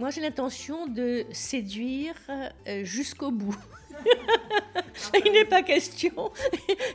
[0.00, 3.56] Moi, j'ai l'intention de séduire euh, jusqu'au bout.
[5.24, 6.32] il n'est pas question,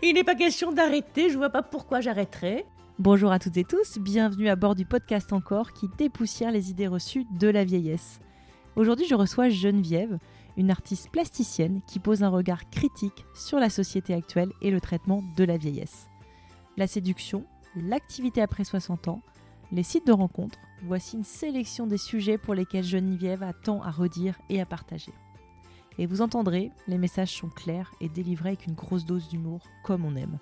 [0.03, 1.29] il n'est pas question d'arrêter.
[1.29, 2.65] Je vois pas pourquoi j'arrêterais.
[2.97, 6.87] Bonjour à toutes et tous, bienvenue à bord du podcast encore qui dépoussière les idées
[6.87, 8.19] reçues de la vieillesse.
[8.75, 10.19] Aujourd'hui, je reçois Geneviève,
[10.57, 15.23] une artiste plasticienne qui pose un regard critique sur la société actuelle et le traitement
[15.37, 16.09] de la vieillesse.
[16.75, 17.45] La séduction,
[17.77, 19.21] l'activité après 60 ans,
[19.71, 23.91] les sites de rencontres, voici une sélection des sujets pour lesquels Geneviève a tant à
[23.91, 25.13] redire et à partager.
[25.99, 30.05] Et vous entendrez, les messages sont clairs et délivrés avec une grosse dose d'humour, comme
[30.05, 30.39] on aime.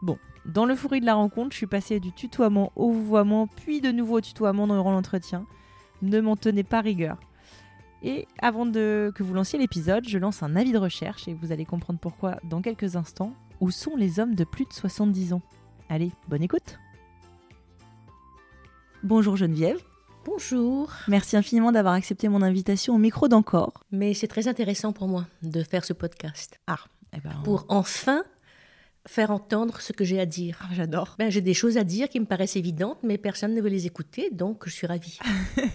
[0.00, 3.80] Bon, dans le fourri de la rencontre, je suis passée du tutoiement au vouvoiement, puis
[3.80, 5.46] de nouveau au tutoiement dans l'entretien.
[6.00, 7.18] Ne m'en tenez pas rigueur.
[8.02, 11.52] Et avant de, que vous lanciez l'épisode, je lance un avis de recherche et vous
[11.52, 13.34] allez comprendre pourquoi dans quelques instants.
[13.60, 15.42] Où sont les hommes de plus de 70 ans?
[15.88, 16.81] Allez, bonne écoute
[19.04, 19.78] Bonjour Geneviève.
[20.24, 20.88] Bonjour.
[21.08, 23.84] Merci infiniment d'avoir accepté mon invitation au micro d'encore.
[23.90, 26.60] Mais c'est très intéressant pour moi de faire ce podcast.
[26.68, 26.78] Ah,
[27.12, 28.22] eh ben, Pour enfin
[29.06, 30.60] faire entendre ce que j'ai à dire.
[30.62, 31.16] Ah, J'adore.
[31.18, 33.86] Ben, j'ai des choses à dire qui me paraissent évidentes, mais personne ne veut les
[33.86, 35.18] écouter, donc je suis ravie.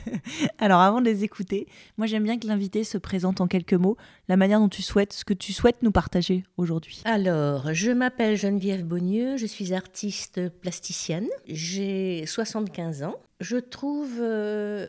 [0.58, 3.98] Alors avant de les écouter, moi j'aime bien que l'invité se présente en quelques mots,
[4.30, 7.02] la manière dont tu souhaites, ce que tu souhaites nous partager aujourd'hui.
[7.06, 13.16] Alors, je m'appelle Geneviève Beaunieu, je suis artiste plasticienne, j'ai 75 ans.
[13.40, 14.88] Je trouve euh,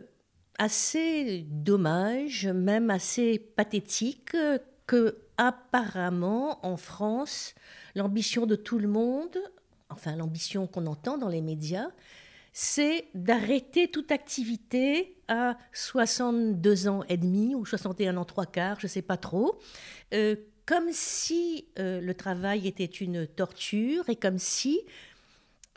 [0.59, 4.37] assez dommage, même assez pathétique,
[4.87, 7.55] que apparemment en France,
[7.95, 9.39] l'ambition de tout le monde,
[9.89, 11.89] enfin l'ambition qu'on entend dans les médias,
[12.53, 18.87] c'est d'arrêter toute activité à 62 ans et demi ou 61 ans trois quarts, je
[18.87, 19.61] ne sais pas trop,
[20.13, 20.35] euh,
[20.67, 24.81] comme si euh, le travail était une torture et comme si,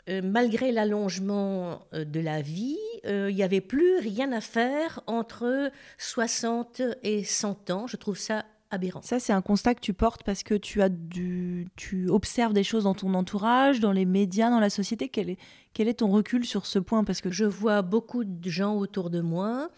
[0.08, 6.82] euh, malgré l'allongement de la vie, il n'y avait plus rien à faire entre 60
[7.02, 7.86] et 100 ans.
[7.86, 9.02] Je trouve ça aberrant.
[9.02, 12.64] Ça c'est un constat que tu portes parce que tu as du, tu observes des
[12.64, 15.08] choses dans ton entourage, dans les médias, dans la société.
[15.08, 15.38] Quel est,
[15.74, 17.04] quel est ton recul sur ce point?
[17.04, 19.68] Parce que Je vois beaucoup de gens autour de moi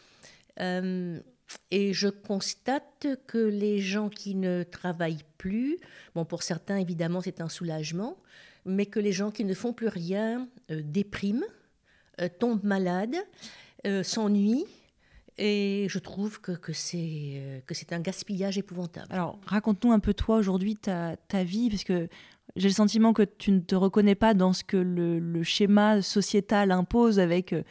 [0.61, 1.21] euh,
[1.71, 5.79] et je constate que les gens qui ne travaillent plus,
[6.15, 8.17] bon pour certains évidemment c'est un soulagement,
[8.65, 11.45] mais que les gens qui ne font plus rien euh, dépriment,
[12.21, 13.17] euh, tombent malades,
[14.03, 14.65] s'ennuient.
[15.37, 19.09] Et je trouve que, que c'est euh, que c'est un gaspillage épouvantable.
[19.11, 22.09] Alors, raconte-nous un peu toi aujourd'hui ta, ta vie, parce que
[22.57, 26.03] j'ai le sentiment que tu ne te reconnais pas dans ce que le, le schéma
[26.03, 27.63] sociétal impose avec euh,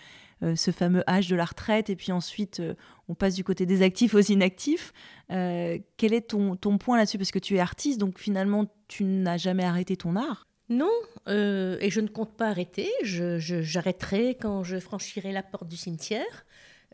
[0.44, 2.74] euh, ce fameux âge de la retraite, et puis ensuite euh,
[3.08, 4.92] on passe du côté des actifs aux inactifs.
[5.32, 7.18] Euh, quel est ton, ton point là-dessus?
[7.18, 10.48] Parce que tu es artiste, donc finalement tu n'as jamais arrêté ton art.
[10.70, 10.90] Non,
[11.28, 12.90] et je ne compte pas arrêter.
[13.04, 16.46] Je- je- J'arrêterai quand je franchirai la porte du cimetière.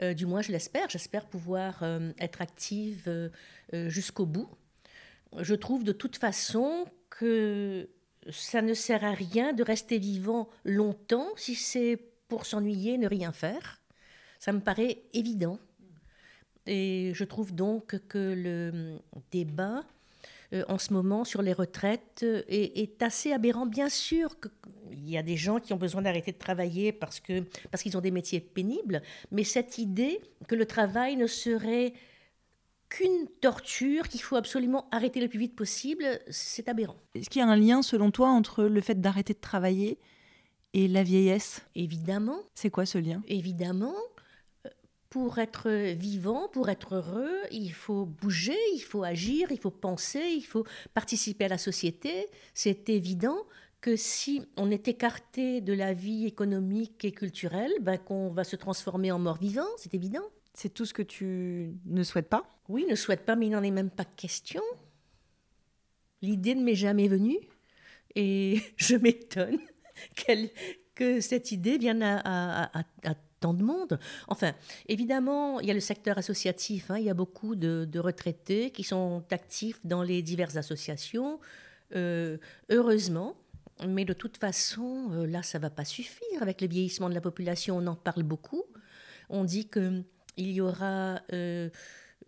[0.02, 0.90] Euh, du moins, je l'espère.
[0.90, 3.30] J'espère pouvoir euh, être active euh,
[3.90, 4.50] jusqu'au bout.
[5.38, 7.90] Je trouve de toute façon que
[8.32, 13.32] ça ne sert à rien de rester vivant longtemps si c'est pour s'ennuyer, ne rien
[13.32, 13.82] faire.
[14.40, 15.60] Ça me paraît évident.
[16.66, 19.00] Et je trouve donc que le
[19.31, 19.84] débat
[20.54, 23.66] euh, en ce moment sur les retraites euh, est, est assez aberrant.
[23.66, 27.44] Bien sûr qu'il y a des gens qui ont besoin d'arrêter de travailler parce que
[27.72, 29.02] parce qu'ils ont des métiers pénibles,
[29.32, 31.94] mais cette idée que le travail ne serait
[32.90, 36.98] qu'une torture, qu'il faut absolument arrêter le plus vite possible, c'est aberrant.
[37.14, 40.00] Est-ce qu'il y a un lien selon toi entre le fait d'arrêter de travailler
[40.74, 41.62] et la vieillesse?
[41.76, 43.22] Évidemment, C'est quoi ce lien?
[43.28, 43.96] Évidemment,
[45.09, 50.22] pour être vivant, pour être heureux, il faut bouger, il faut agir, il faut penser,
[50.36, 52.28] il faut participer à la société.
[52.53, 53.38] C'est évident
[53.81, 58.56] que si on est écarté de la vie économique et culturelle, ben, qu'on va se
[58.56, 60.24] transformer en mort-vivant, c'est évident.
[60.53, 62.44] C'est tout ce que tu ne souhaites pas?
[62.68, 64.62] Oui, ne souhaite pas, mais il n'en est même pas question.
[66.22, 67.38] L'idée ne m'est jamais venue
[68.16, 69.59] et je m'étonne
[70.96, 72.19] que cette idée vienne à,
[72.64, 74.00] à- à- à tant de monde.
[74.28, 74.54] Enfin,
[74.88, 78.72] évidemment, il y a le secteur associatif, hein, il y a beaucoup de, de retraités
[78.72, 81.40] qui sont actifs dans les diverses associations,
[81.96, 82.38] euh,
[82.69, 83.36] heureusement.
[83.88, 86.42] Mais de toute façon, euh, là, ça va pas suffire.
[86.42, 88.63] Avec le vieillissement de la population, on en parle beaucoup.
[89.30, 90.04] On dit que
[90.36, 91.69] il y aura euh,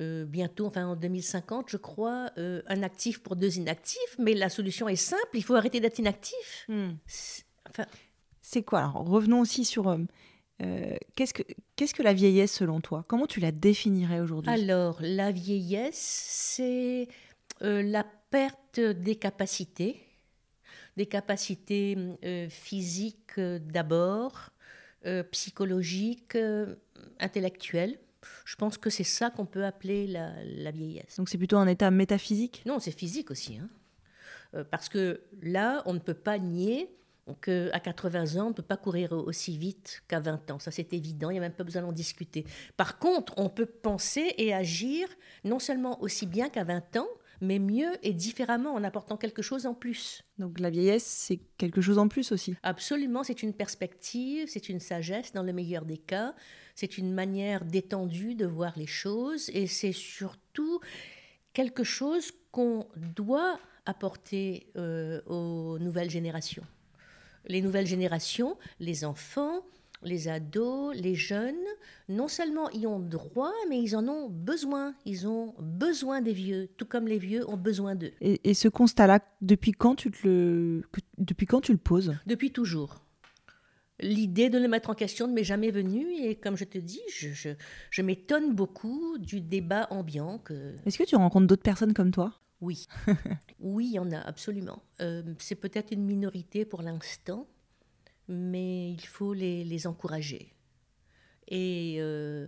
[0.01, 4.15] euh, bientôt, enfin en 2050, je crois, euh, un actif pour deux inactifs.
[4.17, 6.67] Mais la solution est simple il faut arrêter d'être inactif.
[7.05, 7.85] C'est- Enfin,
[8.41, 8.79] C'est quoi?
[8.79, 9.95] Alors, revenons aussi sur
[10.61, 11.43] euh, qu'est-ce que
[11.75, 13.03] qu'est-ce que la vieillesse selon toi?
[13.07, 14.51] Comment tu la définirais aujourd'hui?
[14.51, 17.07] Alors, la vieillesse, c'est
[17.61, 20.01] euh, la perte des capacités,
[20.97, 24.51] des capacités euh, physiques d'abord,
[25.31, 26.37] psychologiques,
[27.19, 27.97] intellectuelles.
[28.45, 31.15] Je pense que c'est ça qu'on peut appeler la, la vieillesse.
[31.17, 32.61] Donc c'est plutôt un état métaphysique?
[32.67, 33.57] Non, c'est physique aussi.
[33.57, 34.63] hein.
[34.69, 36.89] Parce que là, on ne peut pas nier
[37.33, 40.59] qu'à 80 ans, on ne peut pas courir aussi vite qu'à 20 ans.
[40.59, 42.45] Ça, c'est évident, il n'y a même pas besoin d'en discuter.
[42.77, 45.07] Par contre, on peut penser et agir
[45.43, 47.07] non seulement aussi bien qu'à 20 ans,
[47.41, 50.23] mais mieux et différemment en apportant quelque chose en plus.
[50.37, 52.55] Donc la vieillesse, c'est quelque chose en plus aussi.
[52.61, 56.35] Absolument, c'est une perspective, c'est une sagesse dans le meilleur des cas,
[56.75, 60.79] c'est une manière détendue de voir les choses et c'est surtout
[61.53, 66.63] quelque chose qu'on doit apporter euh, aux nouvelles générations.
[67.47, 69.61] Les nouvelles générations, les enfants,
[70.03, 71.53] les ados, les jeunes,
[72.09, 74.95] non seulement y ont droit, mais ils en ont besoin.
[75.05, 78.11] Ils ont besoin des vieux, tout comme les vieux ont besoin d'eux.
[78.21, 80.83] Et, et ce constat-là, depuis quand tu te le,
[81.17, 82.15] depuis quand tu le poses?
[82.25, 83.05] Depuis toujours.
[83.99, 87.01] L'idée de le mettre en question ne m'est jamais venue et comme je te dis,
[87.15, 87.49] je, je-
[87.91, 90.73] je m'étonne beaucoup du débat ambiant que...
[90.87, 92.33] Est-ce que tu rencontres d'autres personnes comme toi?
[92.61, 92.85] Oui,
[93.59, 94.83] oui, il y en a, absolument.
[95.01, 97.47] Euh, c'est peut-être une minorité pour l'instant,
[98.27, 100.53] mais il faut les, encourager.
[101.47, 102.47] Et euh,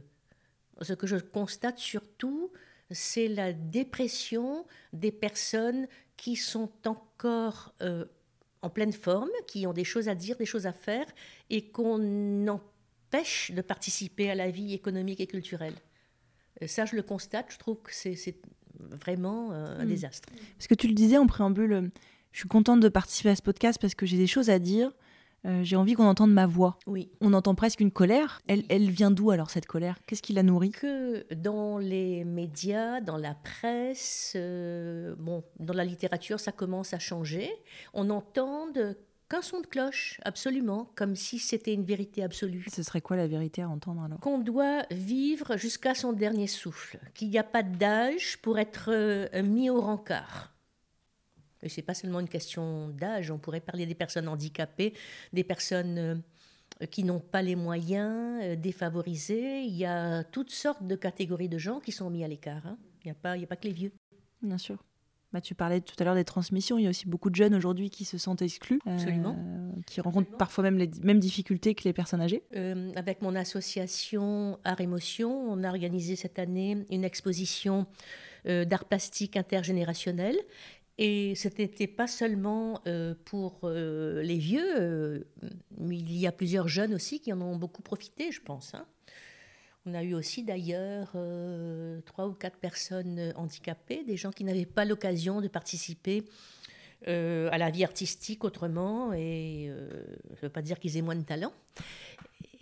[0.81, 2.51] ce que je constate surtout,
[2.92, 8.06] c'est la dépression des personnes qui sont encore euh,
[8.62, 11.07] en pleine forme, qui ont des choses à dire, des choses à faire,
[11.50, 15.75] et qu'on empêche de participer à la vie économique et culturelle.
[16.68, 18.15] Ça, je le constate, je trouve que c'est
[18.92, 19.88] vraiment euh, un Mm.
[19.88, 20.30] désastre.
[20.58, 21.92] Parce que tu le disais en préambule,
[22.32, 24.92] je suis contente de participer à ce podcast parce que j'ai des choses à dire.
[25.46, 26.80] euh, j'ai envie qu'on entende ma voix.
[26.88, 27.10] Oui.
[27.20, 28.42] On entend presque une colère.
[28.48, 29.98] Elle, elle vient d'où alors cette colère?
[30.08, 30.72] Qu'est-ce qui la nourrit?
[30.72, 37.00] Que dans les médias, dans la presse, euh, bon, dans la littérature, ça commence à
[37.00, 37.52] changer.
[37.94, 38.68] On n'entend
[39.34, 42.68] qu'un son de cloche, absolument, comme si c'était une vérité absolue.
[42.72, 44.20] Ce serait quoi la vérité à entendre alors?
[44.20, 49.28] Qu'on doit vivre jusqu'à son dernier souffle, qu'il n'y a pas d'âge pour être euh,
[49.42, 50.54] mis au rencard.
[51.64, 54.94] Et c'est pas seulement une question d'âge, on pourrait parler des personnes handicapées,
[55.32, 59.64] des personnes euh, qui n'ont pas les moyens, euh, défavorisées.
[59.64, 62.68] Il y a toutes sortes de catégories de gens qui sont mis à l'écart.
[62.68, 62.78] hein.
[63.04, 63.94] Il n'y a, pas- il y a pas que les vieux.
[64.44, 64.78] Bien sûr.
[65.34, 66.78] Bah, tu parlais tout à l'heure des transmissions.
[66.78, 69.36] Il y a aussi beaucoup de jeunes aujourd'hui qui se sentent exclus, euh, Absolument.
[69.88, 72.44] qui rencontrent parfois même les mêmes difficultés que les personnes âgées.
[72.56, 77.88] Euh, avec mon association Art Émotion, on a organisé cette année une exposition
[78.46, 80.38] euh, d'art plastique intergénérationnel.
[81.00, 82.80] Et ce n'était pas seulement
[83.26, 85.26] pour les vieux,
[85.90, 88.76] il y a plusieurs jeunes aussi qui en ont beaucoup profité, je pense.
[88.76, 88.86] hein.
[89.86, 94.66] On a eu aussi d'ailleurs euh, trois ou quatre personnes handicapées, des gens qui n'avaient
[94.66, 96.24] pas l'occasion de participer
[97.10, 99.90] euh, à la vie artistique autrement, et euh,
[100.30, 101.52] ça ne veut pas dire qu'ils aient moins de talent.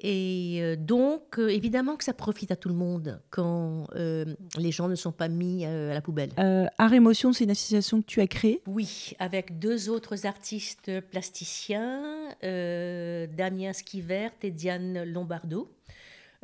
[0.03, 4.25] Et euh, donc, euh, évidemment que ça profite à tout le monde quand euh,
[4.57, 6.31] les gens ne sont pas mis euh, à la poubelle.
[6.39, 8.63] Euh, Art Émotion, c'est une association que tu as créée?
[8.65, 15.69] Oui, avec deux autres artistes plasticiens, euh, Damien Skivert et Diane Lombardo.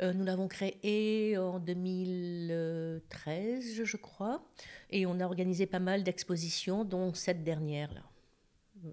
[0.00, 4.48] Euh, nous l'avons créé en 2013, je crois,
[4.90, 8.02] et on a organisé pas mal d'expositions, dont cette dernière, là,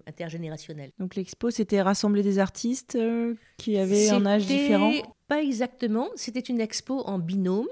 [0.06, 0.90] intergénérationnelle.
[0.98, 4.92] Donc l'expo, c'était rassembler des artistes euh, qui avaient un âge différent?
[5.28, 6.08] Pas exactement.
[6.16, 7.68] C'était une expo en binôme.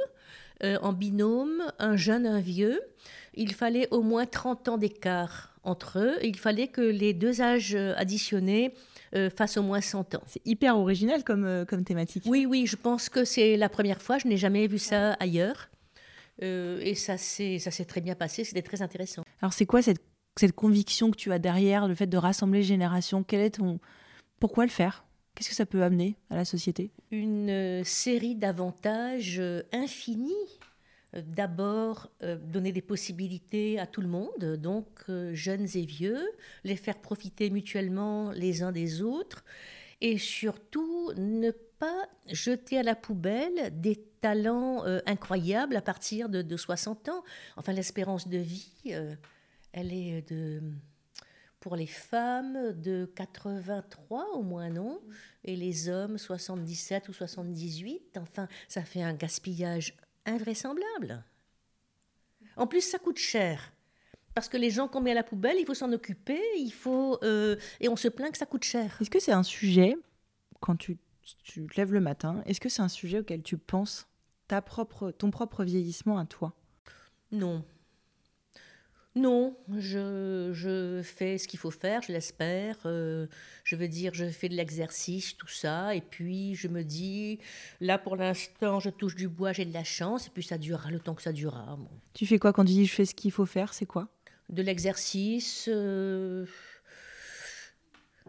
[0.63, 2.81] Euh, en binôme, un jeune, un vieux.
[3.35, 6.15] Il fallait au moins 30 ans d'écart entre eux.
[6.23, 8.75] Il fallait que les deux âges additionnés
[9.15, 10.23] euh, fassent au moins 100 ans.
[10.27, 12.25] C'est hyper original comme, euh, comme thématique.
[12.27, 14.19] Oui, oui, je pense que c'est la première fois.
[14.19, 15.71] Je n'ai jamais vu ça ailleurs.
[16.43, 18.45] Euh, et ça s'est très bien passé.
[18.45, 19.23] C'était très intéressant.
[19.41, 20.03] Alors c'est quoi cette,
[20.37, 23.23] cette conviction que tu as derrière le fait de rassembler les générations?
[23.23, 23.79] Quel est ton...
[24.41, 25.05] Pourquoi le faire?
[25.35, 26.91] Qu'est-ce que ça peut amener à la société?
[27.11, 29.41] Une euh, série d'avantages
[29.73, 30.33] infinis.
[31.15, 36.23] Euh, D'abord, euh, donner des possibilités à tout le monde, donc euh, jeunes et vieux,
[36.65, 39.45] les faire profiter mutuellement les uns des autres,
[40.01, 46.57] et surtout ne pas jeter à la poubelle des talents incroyables à partir de, de
[46.57, 47.23] 60 ans.
[47.57, 48.73] Enfin, l'espérance de vie,
[49.73, 50.63] elle est de,
[51.61, 55.01] pour les femmes de 83 au moins, non?
[55.45, 58.19] Et les hommes 77 ou 78.
[58.19, 59.95] Enfin, ça fait un gaspillage
[60.27, 61.25] invraisemblable.
[62.57, 63.73] En plus, ça coûte cher.
[64.35, 67.19] Parce que les gens qu'on met à la poubelle, il faut s'en occuper, il faut
[67.23, 68.97] euh, et on se plaint que ça coûte cher.
[69.01, 69.97] Est-ce que c'est un sujet,
[70.61, 70.99] quand tu,
[71.45, 74.09] tu te lèves le matin, est-ce que c'est un sujet auquel tu penses
[74.49, 76.53] ta propre, ton propre vieillissement à toi?
[77.31, 77.65] Non.
[79.17, 82.77] Non, je, je fais ce qu'il faut faire, je l'espère.
[82.85, 83.29] Euh,
[83.63, 85.95] je veux dire, je fais de l'exercice, tout ça.
[85.95, 87.39] Et puis, je me dis,
[87.81, 90.27] là, pour l'instant, je touche du bois, j'ai de la chance.
[90.27, 91.79] Et puis, ça durera le temps que ça durera.
[92.13, 94.09] Tu fais quoi quand tu dis je fais ce qu'il faut faire C'est quoi?
[94.49, 95.69] De l'exercice.
[95.73, 96.45] Euh,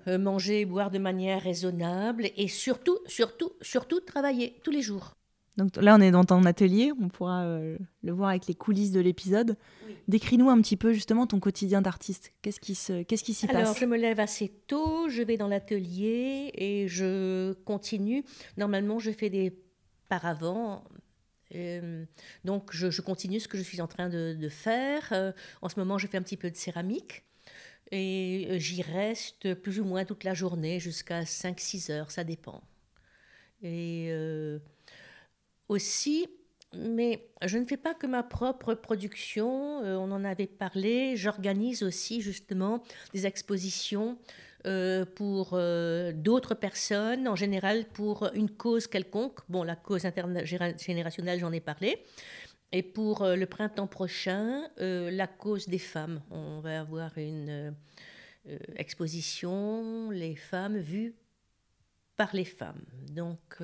[0.08, 5.15] euh, manger et boire de manière raisonnable et surtout, surtout, surtout travailler tous les jours.
[5.57, 8.91] Donc là, on est dans ton atelier, on pourra euh, le voir avec les coulisses
[8.91, 9.57] de l'épisode.
[10.07, 12.33] Décris-nous un petit peu justement ton quotidien d'artiste.
[12.41, 13.55] Qu'est-ce qui se, qu'est-ce qui s'y passe?
[13.55, 18.25] Alors, je me lève assez tôt, je vais dans l'atelier et je continue.
[18.57, 19.57] Normalement, je fais des
[20.09, 20.83] paravents.
[21.55, 22.03] Euh,
[22.43, 25.07] donc, je, continue ce que je suis en train de, faire.
[25.13, 25.31] Euh,
[25.62, 27.24] en ce moment, je fais un petit peu de céramique.
[27.91, 32.62] Et j'y reste plus ou moins toute la journée, jusqu'à 5-6 heures, ça dépend.
[33.62, 34.12] Et
[35.67, 36.27] aussi,
[36.77, 41.84] mais je ne fais pas que ma propre production, euh, on en avait parlé, j'organise
[41.84, 44.17] aussi justement des expositions
[44.65, 49.39] euh, pour euh, d'autres personnes, en général pour une cause quelconque.
[49.48, 52.03] Bon, la cause intergénérationnelle, j'en ai parlé.
[52.72, 56.22] Et pour le printemps prochain, la cause des femmes.
[56.29, 57.74] On va avoir une
[58.75, 61.15] exposition, les femmes vues
[62.17, 62.84] par les femmes.
[63.12, 63.62] Donc,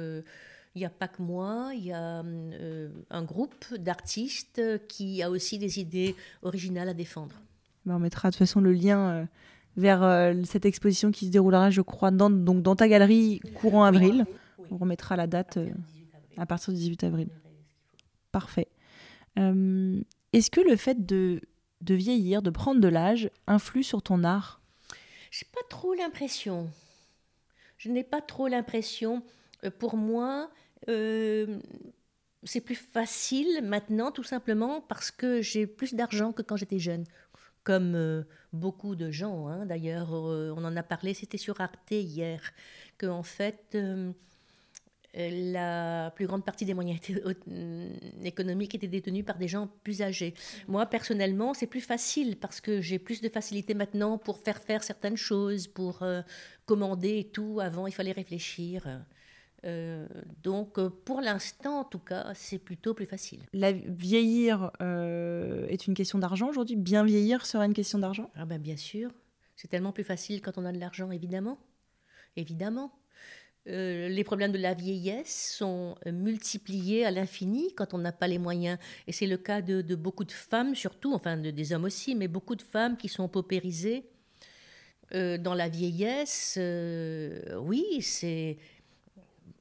[0.75, 5.29] il n'y a pas que moi, il y a euh, un groupe d'artistes qui a
[5.29, 7.35] aussi des idées originales à défendre.
[7.85, 9.25] Ben, on mettra de toute façon le lien euh,
[9.75, 13.83] vers euh, cette exposition qui se déroulera, je crois, dans, donc dans ta galerie courant
[13.83, 14.25] avril.
[14.69, 15.59] On remettra la date
[16.37, 17.27] à partir du 18 avril.
[18.31, 18.69] Parfait.
[19.35, 21.41] Est-ce que le fait de,
[21.81, 24.61] de vieillir, de prendre de l'âge, influe sur ton art?
[25.29, 26.69] J'ai pas trop l'impression.
[27.77, 29.23] Je n'ai pas trop l'impression.
[29.77, 30.49] Pour moi,
[30.89, 31.59] euh,
[32.43, 37.05] c'est plus facile maintenant, tout simplement parce que j'ai plus d'argent que quand j'étais jeune.
[37.63, 38.23] Comme euh,
[38.53, 39.67] beaucoup de gens, hein.
[39.67, 42.41] d'ailleurs, euh, on en a parlé, c'était sur Arte hier,
[42.97, 43.77] que en fait,
[45.13, 46.99] la plus grande partie des moyens
[48.23, 50.33] économiques étaient détenus par des gens plus âgés.
[50.67, 54.81] Moi, personnellement, c'est plus facile parce que j'ai plus de facilité maintenant pour faire faire
[54.81, 56.03] certaines choses, pour
[56.65, 57.59] commander et tout.
[57.61, 59.03] Avant, il fallait réfléchir.
[59.65, 60.07] Euh,
[60.41, 63.41] donc, euh, pour l'instant, en tout cas, c'est plutôt plus facile.
[63.53, 66.75] La vieillir euh, est une question d'argent aujourd'hui?
[66.75, 68.31] Bien vieillir serait une question d'argent?
[68.35, 69.11] Ah ben bien sûr.
[69.55, 71.59] C'est tellement plus facile quand on a de l'argent, évidemment.
[72.35, 72.91] Évidemment.
[73.67, 78.79] les problèmes de la vieillesse sont multipliés à l'infini quand on n'a pas les moyens.
[79.05, 82.15] Et c'est le cas de, de, beaucoup de femmes, surtout, enfin de, des hommes aussi,
[82.15, 84.05] mais beaucoup de femmes qui sont paupérisées
[85.13, 86.57] dans la vieillesse.
[87.59, 88.57] oui, c'est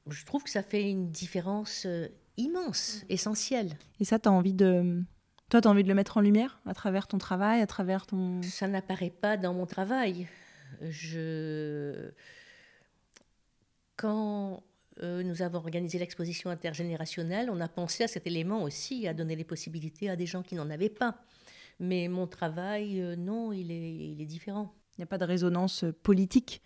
[0.07, 3.77] je trouve que ça fait une différence euh, immense, essentielle.
[3.99, 5.03] Et ça, tu as envie de...
[5.49, 8.05] Toi, tu as envie de le mettre en lumière à travers ton travail, à travers
[8.05, 8.41] ton...
[8.41, 10.27] Ça n'apparaît pas dans mon travail.
[10.81, 12.11] Je...
[13.97, 14.63] Quand
[15.03, 19.35] euh, nous avons organisé l'exposition intergénérationnelle, on a pensé à cet élément aussi, à donner
[19.35, 21.17] les possibilités à des gens qui n'en avaient pas.
[21.79, 24.73] Mais mon travail, euh, non, il est, il est différent.
[24.97, 26.61] Il n'y a pas de résonance politique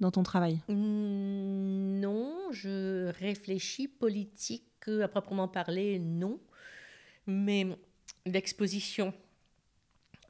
[0.00, 0.60] dans ton travail?
[0.68, 6.38] Non, je réfléchis politique à proprement parler, non.
[7.26, 7.66] Mais
[8.26, 9.14] l'exposition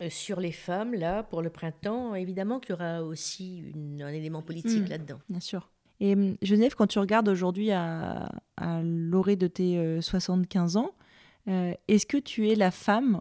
[0.01, 4.43] euh, sur les femmes, là, pour le printemps, évidemment qu'il y aura aussi un élément
[4.43, 4.91] politique hmm.
[4.91, 5.21] là-dedans.
[5.29, 5.71] Bien sûr.
[6.01, 10.91] Et hum, Geneviève, quand tu regardes aujourd'hui à, à l'orée de tes 75 euh, ans,
[11.49, 13.21] euh, est-ce que tu es la femme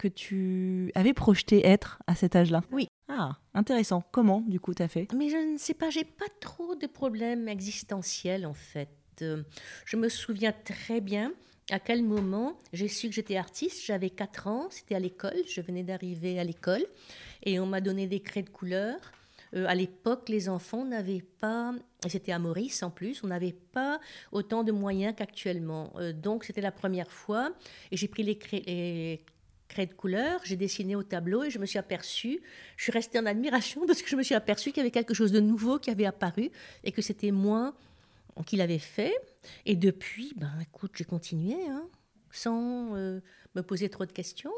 [0.00, 2.88] que tu avais projeté être à cet âge-là Oui.
[3.08, 4.02] Ah, intéressant.
[4.12, 6.86] Comment, du coup, tu as fait Mais je ne sais pas, j'ai pas trop de
[6.86, 8.88] problèmes existentiels, en fait.
[9.20, 9.42] Euh,
[9.84, 11.32] je me souviens très bien
[11.70, 13.84] à quel moment j'ai su que j'étais artiste.
[13.84, 16.86] J'avais 4 ans, c'était à l'école, je venais d'arriver à l'école,
[17.42, 18.96] et on m'a donné des craies de couleur.
[19.54, 21.74] Euh, à l'époque, les enfants n'avaient pas,
[22.06, 24.00] et c'était à Maurice en plus, on n'avait pas
[24.32, 25.92] autant de moyens qu'actuellement.
[25.96, 27.52] Euh, donc c'était la première fois,
[27.90, 28.62] et j'ai pris les, craies,
[29.70, 32.42] craie de couleur, j'ai dessiné au tableau et je me suis aperçue,
[32.76, 35.14] je suis restée en admiration parce que je me suis aperçue qu'il y avait quelque
[35.14, 36.50] chose de nouveau qui avait apparu
[36.84, 37.74] et que c'était moi
[38.46, 39.14] qui l'avais fait.
[39.66, 41.84] Et depuis, ben écoute, j'ai continué hein,
[42.30, 43.20] sans euh,
[43.54, 44.52] me poser trop de questions.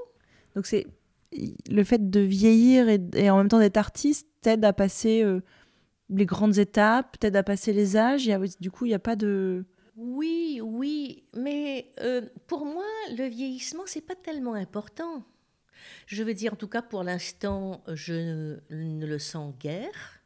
[0.54, 0.86] Donc c'est
[1.70, 5.40] le fait de vieillir et, en même temps d'être artiste t'aide à passer euh,
[6.10, 8.30] les grandes étapes, t'aide à passer les âges.
[8.60, 9.64] du coup, il n'y a pas de
[9.96, 15.24] oui, oui, mais euh, pour moi, le vieillissement, c'est pas tellement important.
[16.06, 20.20] Je veux dire, en tout cas, pour l'instant, je ne, le sens guère.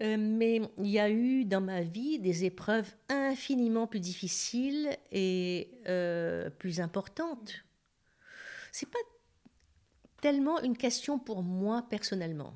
[0.00, 5.72] Euh, mais il y a eu dans ma vie des épreuves infiniment plus difficiles et
[5.88, 7.64] euh, plus importantes.
[8.70, 8.98] C'est pas
[10.20, 12.54] tellement une question pour moi personnellement.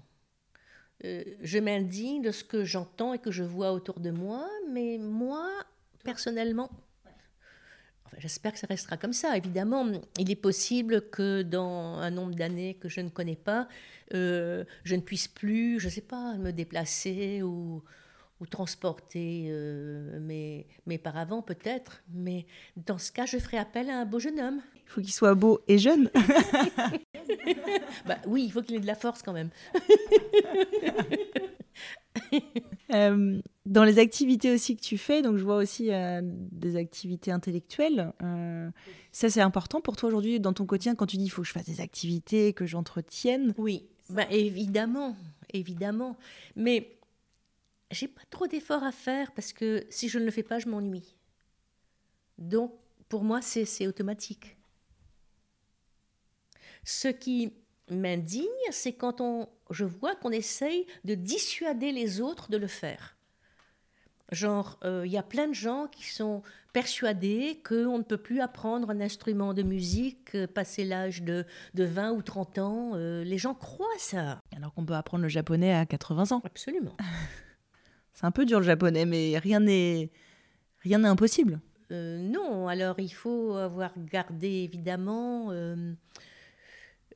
[1.04, 4.98] Euh, je m'indigne de ce que j'entends et que je vois autour de moi, mais
[4.98, 5.50] moi,
[6.04, 6.70] personnellement,
[8.18, 9.36] j'espère que ça restera comme ça.
[9.36, 9.86] Évidemment,
[10.18, 13.68] il est possible que dans un nombre d'années que je ne connais pas,
[14.14, 17.82] euh, je ne puisse plus, je ne sais pas, me déplacer ou,
[18.44, 22.04] ou transporter euh, mes, mes paravents peut-être.
[22.12, 22.44] Mais
[22.76, 24.60] dans ce cas, je ferai appel à un beau jeune homme.
[24.86, 26.10] Il faut qu'il soit beau et jeune.
[28.06, 29.50] bah, oui, il faut qu'il ait de la force quand même.
[32.92, 37.32] Euh, dans les activités aussi que tu fais, donc je vois aussi euh, des activités
[37.32, 38.12] intellectuelles.
[38.22, 38.70] Euh,
[39.10, 41.48] ça, c'est important pour toi aujourd'hui dans ton quotidien quand tu dis il faut que
[41.48, 43.54] je fasse des activités, que j'entretienne?
[43.56, 45.16] Oui, bah, évidemment,
[45.52, 46.16] évidemment.
[46.56, 46.98] Mais
[47.94, 50.68] j'ai pas trop d'efforts à faire parce que si je ne le fais pas, je
[50.68, 51.16] m'ennuie.
[52.38, 52.74] Donc,
[53.08, 54.56] pour moi, c'est automatique.
[56.84, 57.54] Ce qui
[57.88, 63.16] m'indigne, c'est quand on, je vois qu'on essaye de dissuader les autres de le faire.
[64.32, 68.40] Genre, il euh, y a plein de gens qui sont persuadés qu'on ne peut plus
[68.40, 72.92] apprendre un instrument de musique euh, passé l'âge de, de, 20 ou 30 ans.
[72.94, 74.40] Euh, les gens croient ça.
[74.56, 76.42] Alors qu'on peut apprendre le japonais à 80 ans.
[76.44, 76.96] Absolument.
[78.14, 80.10] C'est un peu dur le japonais, mais rien n'est
[80.80, 81.60] rien n'est impossible.
[81.90, 85.52] non, alors il faut avoir gardé évidemment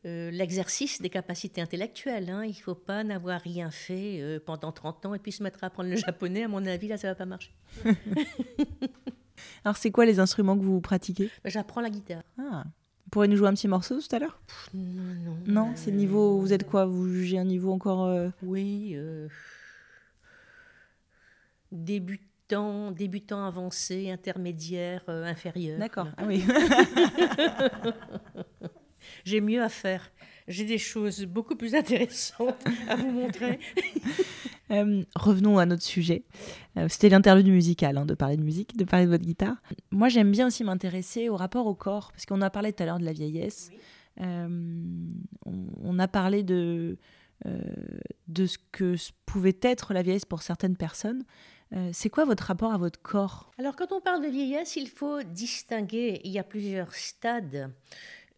[0.07, 2.31] euh, l'exercice des capacités intellectuelles.
[2.31, 2.45] Hein.
[2.45, 5.65] Il ne faut pas n'avoir rien fait euh, pendant 30 ans et puis se mettre
[5.65, 6.45] à apprendre le japonais.
[6.45, 7.53] À mon avis, là, ça ne va pas marcher.
[9.65, 11.31] Alors, c'est quoi les instruments que vous pratiquez?
[11.43, 12.23] Ben, J'apprends la guitare.
[12.39, 12.65] Ah.
[12.65, 14.41] Vous pourrez nous jouer un petit morceau tout à l'heure?
[14.73, 15.37] Non, non.
[15.47, 16.39] Non, c'est niveau.
[16.39, 16.87] Vous êtes quoi?
[16.87, 18.05] Vous jugez un niveau encore.
[18.05, 18.29] Euh,
[21.73, 21.79] oui.
[21.79, 25.79] Débutant, débutant avancé, intermédiaire, inférieur.
[25.79, 26.09] D'accord.
[26.17, 26.45] Ah oui.
[29.25, 30.11] j'ai mieux à faire.
[30.49, 33.59] J'ai des choses beaucoup plus intéressantes à vous montrer.
[34.71, 36.25] Euh, revenons à notre sujet.
[36.77, 39.57] Euh, c'était l'interlude musical, hein, de parler de musique, de parler de votre guitare.
[39.91, 42.87] Moi, j'aime bien aussi m'intéresser au rapport au corps, parce qu'on a parlé tout à
[42.87, 43.71] l'heure de la vieillesse.
[44.21, 44.77] Euh,
[45.47, 46.99] on, a parlé de,
[48.27, 51.25] de ce que pouvait être la vieillesse pour certaines personnes.
[51.93, 53.51] C'est quoi votre rapport à votre corps?
[53.59, 56.21] Alors, quand on parle de vieillesse, il faut distinguer.
[56.25, 57.71] Il y a plusieurs stades.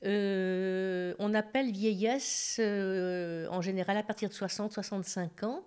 [0.05, 5.65] Euh, on appelle vieillesse euh, en général à partir de 60-65 ans,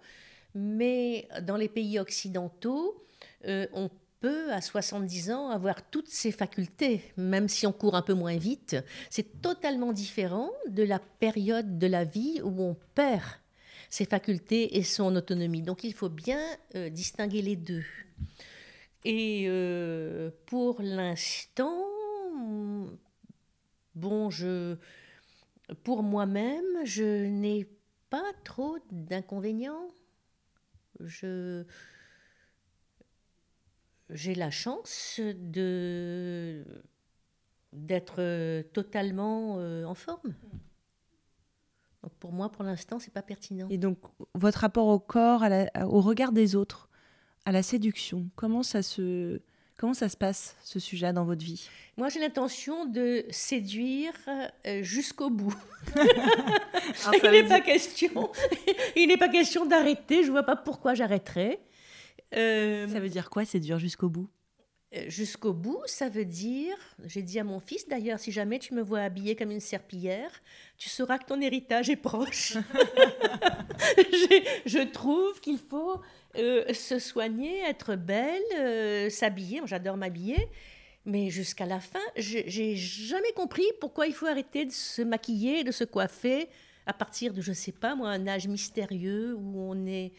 [0.56, 3.06] mais dans les pays occidentaux,
[3.46, 3.90] euh, on
[4.22, 8.38] peut à 70 ans avoir toutes ses facultés, même si on court un peu moins
[8.38, 8.76] vite.
[9.10, 13.24] C'est totalement différent de la période de la vie où on perd
[13.94, 15.62] ses facultés et son autonomie.
[15.62, 16.42] Donc il faut bien
[16.92, 17.84] distinguer les deux.
[19.06, 19.48] Et
[20.48, 21.86] pour l'instant,
[23.96, 24.76] Bon, je,
[25.84, 27.70] pour moi-même, je n'ai
[28.10, 29.88] pas trop d'inconvénients.
[31.00, 31.64] Je,
[34.10, 36.64] j'ai la chance de
[37.72, 40.36] d'être totalement euh, en forme.
[42.04, 43.68] Donc pour moi, pour l'instant, c'est pas pertinent.
[43.70, 43.98] Et donc,
[44.36, 45.44] votre rapport au corps,
[45.86, 46.90] au regard des autres,
[47.46, 49.42] à la séduction, comment ça se
[49.78, 51.68] Comment ça se passe, ce sujet dans votre vie?
[51.98, 54.14] Moi, j'ai l'intention de séduire
[54.66, 55.54] euh, jusqu'au bout.
[57.24, 58.32] Il n'est pas question.
[58.96, 60.24] il n'est pas question d'arrêter.
[60.24, 61.60] Je vois pas pourquoi j'arrêterais.
[62.36, 64.30] Euh, ça veut dire quoi, séduire jusqu'au bout?
[65.08, 66.76] Jusqu'au bout, ça veut dire,
[67.06, 70.30] j'ai dit à mon fils d'ailleurs, si jamais tu me vois habillée comme une serpillière,
[70.78, 72.58] tu sauras que ton héritage est proche.
[74.68, 76.00] je trouve qu'il faut
[76.38, 79.62] euh, se soigner, être belle, euh, s'habiller.
[79.66, 80.48] J'adore m'habiller.
[81.06, 85.72] Mais jusqu'à la fin, j'ai jamais compris pourquoi il faut arrêter de se maquiller, de
[85.72, 86.48] se coiffer
[86.86, 90.14] à partir de, je sais pas moi, un âge mystérieux où on est,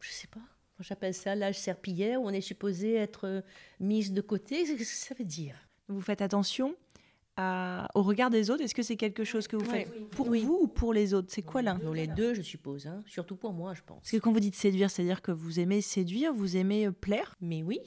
[0.00, 0.40] je sais pas,
[0.80, 3.42] j'appelle ça l'âge serpillière, où on est supposé être
[3.80, 4.64] mise de côté.
[4.64, 5.56] Qu'est-ce que ça veut dire?
[5.88, 6.74] Vous faites attention
[7.36, 10.68] au regard des autres Est-ce que c'est quelque chose que vous faites pour vous ou
[10.68, 11.28] pour les autres?
[11.30, 11.76] C'est quoi là?
[11.92, 12.86] Les deux, je suppose.
[12.86, 13.02] Hein.
[13.06, 13.98] Surtout pour moi, je pense.
[13.98, 17.34] Parce que quand vous dites séduire, c'est-à-dire que vous aimez séduire, vous aimez euh, plaire?
[17.40, 17.80] Mais oui.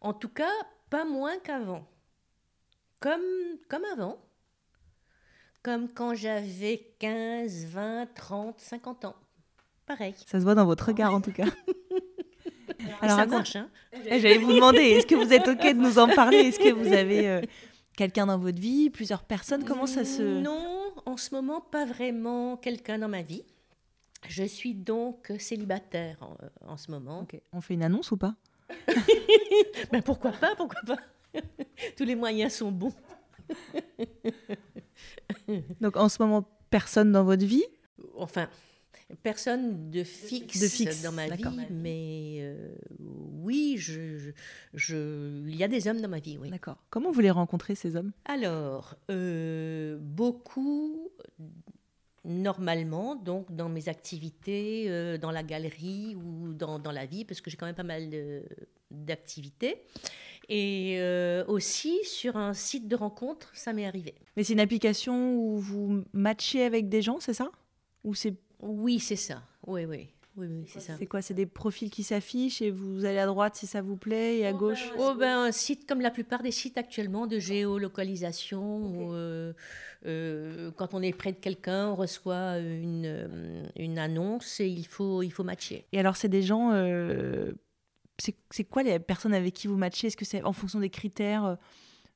[0.00, 0.50] En tout cas,
[0.90, 1.88] pas moins qu'avant.
[3.00, 3.20] Comme,
[3.68, 4.18] comme avant.
[5.62, 9.16] Comme quand j'avais 15, 20, 30, 50 ans.
[9.86, 10.14] Pareil.
[10.26, 11.46] Ça se voit dans votre regard en tout cas.
[13.00, 13.68] Alors, ça marche, hein.
[13.92, 16.38] Eh, J'allais vous demander, est-ce que vous êtes OK de nous en parler?
[16.38, 17.40] Est-ce que vous avez euh,
[17.96, 19.64] quelqu'un dans votre vie, plusieurs personnes?
[19.64, 20.22] Comment ça se...
[20.22, 23.44] Non, en ce moment, pas vraiment quelqu'un dans ma vie.
[24.26, 26.18] Je suis donc célibataire
[26.66, 27.26] en, ce moment.
[27.52, 28.34] On fait une annonce ou pas?
[29.92, 30.98] Ben Pourquoi pas, pourquoi pas?
[31.96, 32.92] Tous les moyens sont bons.
[35.80, 37.64] donc en ce moment, personne dans votre vie?
[38.16, 38.48] Enfin,
[39.22, 44.30] personne de fixe, De fixe, dans ma vie, mais euh, oui, je, je-
[44.74, 46.50] je- il y a des hommes dans ma vie, oui.
[46.50, 46.76] D'accord.
[46.90, 48.12] Comment vous les rencontrez, ces hommes?
[48.26, 51.10] Alors, euh, beaucoup,
[52.24, 57.40] normalement, donc dans mes activités, euh, dans la galerie ou dans, dans la vie, parce
[57.40, 58.10] que j'ai quand même pas mal
[58.90, 59.82] d'activités.
[60.50, 64.14] Et euh, aussi sur un site de rencontre, ça m'est arrivé.
[64.36, 67.50] Mais c'est une application où vous matchez avec des gens, c'est ça?
[68.04, 69.42] Ou c'est Oui, c'est ça.
[69.66, 70.08] Oui, oui.
[70.36, 70.94] Oui, oui, c'est ça.
[70.96, 73.96] c'est quoi C'est des profils qui s'affichent et vous allez à droite si ça vous
[73.96, 77.40] plaît et à gauche Oh ben, un site comme la plupart des sites actuellement de
[77.40, 79.52] géolocalisation, où, euh,
[80.06, 84.86] euh, quand on est près de quelqu'un, on reçoit une, euh, une annonce et il
[84.86, 85.86] faut, il faut matcher.
[85.92, 86.70] Et alors, c'est des gens.
[86.72, 87.52] euh,
[88.20, 90.06] c'est c'est quoi les personnes avec qui vous matchez?
[90.08, 91.56] Est-ce que c'est en fonction des critères,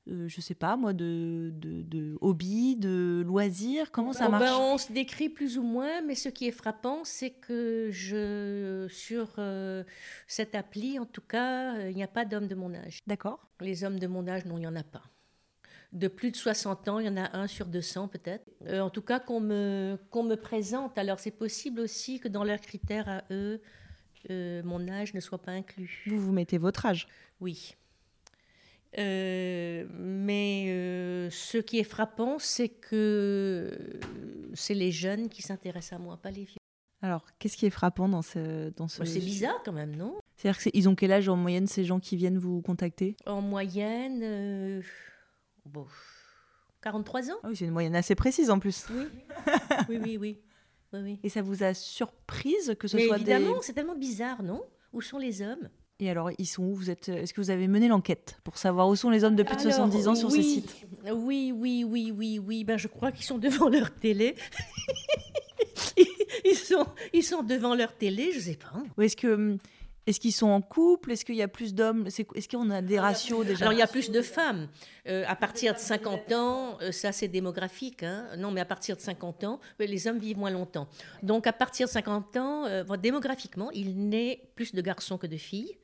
[0.08, 4.44] euh, je sais pas moi, de, de, de hobby, de loisirs Comment ça Oh marche
[4.44, 8.88] ben, on se décrit plus ou moins, mais ce qui est frappant, c'est que je,
[8.90, 9.84] sur euh,
[10.26, 12.98] cette appli, en tout cas, euh, il n'y a pas d'hommes de mon âge.
[13.06, 13.48] D'accord.
[13.60, 15.02] Les hommes de mon âge, non, il n'y en a pas.
[15.92, 18.48] De plus de 60 ans, il y en a un sur 200 peut-être.
[18.66, 20.96] Euh, en tout cas, qu'on me, qu'on me présente.
[20.96, 23.60] Alors, c'est possible aussi que dans leurs critères à eux,
[24.30, 26.02] euh, mon âge ne soit pas inclus.
[26.06, 27.08] Vous vous mettez votre âge.
[27.40, 27.76] Oui.
[28.98, 34.00] Euh, mais euh, ce qui est frappant, c'est que
[34.54, 36.58] c'est les jeunes qui s'intéressent à moi, pas les vieux.
[37.00, 38.70] Alors, qu'est-ce qui est frappant dans ce.
[38.70, 39.00] Dans ce...
[39.00, 40.18] Bah, c'est bizarre quand même, non?
[40.36, 43.16] C'est-à-dire qu'ils ont quel âge en moyenne ces gens qui viennent vous contacter?
[43.26, 44.82] En moyenne, euh,
[45.66, 45.86] bon,
[46.82, 48.86] 43 ans Ah oui, c'est une moyenne assez précise en plus.
[48.90, 49.06] Oui,
[49.88, 50.40] oui, oui, oui.
[50.92, 51.20] oui, oui.
[51.22, 53.62] Et ça vous a surprise que ce Mais soit évidemment, des...
[53.62, 54.62] c'est tellement bizarre, non?
[54.92, 55.68] Où sont les hommes?
[56.02, 56.74] Et alors, ils sont où?
[56.74, 57.08] Vous êtes...
[57.08, 59.60] Est-ce que vous avez mené l'enquête pour savoir où sont les hommes de plus de
[59.60, 60.84] Alors, 70 ans sur ces sites
[61.14, 62.64] Oui, oui, oui, oui, oui.
[62.64, 64.34] Ben, je crois qu'ils sont devant leur télé.
[66.44, 68.72] ils, sont, ils sont devant leur télé, je sais pas.
[68.98, 69.58] Ou est-ce que hum,
[70.06, 71.12] est-ce qu'ils sont en couple?
[71.12, 72.06] Est-ce qu'il y a plus d'hommes?
[72.06, 73.64] Est-ce qu'on a des ratios déjà?
[73.64, 74.68] Alors, il y a plus de femmes.
[75.06, 78.02] Euh, à partir de 50 ans, euh, ça c'est démographique.
[78.02, 78.26] hein.
[78.36, 80.88] Non, mais à partir de 50 ans, les hommes vivent moins longtemps.
[81.22, 85.36] Donc, à partir de 50 ans, euh, démographiquement, il naît plus de garçons que de
[85.36, 85.76] filles.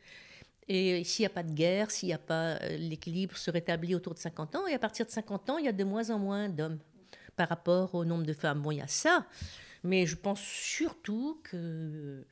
[0.67, 4.15] Et s'il n'y a pas de guerre, s'il n'y a pas l'équilibre se rétablit autour
[4.15, 6.19] de 50 ans, et à partir de 50 ans, il y a de moins en
[6.19, 6.79] moins d'hommes
[7.37, 8.61] par rapport au nombre de femmes.
[8.61, 9.25] Bon, il y a ça,
[9.83, 12.27] mais je pense surtout que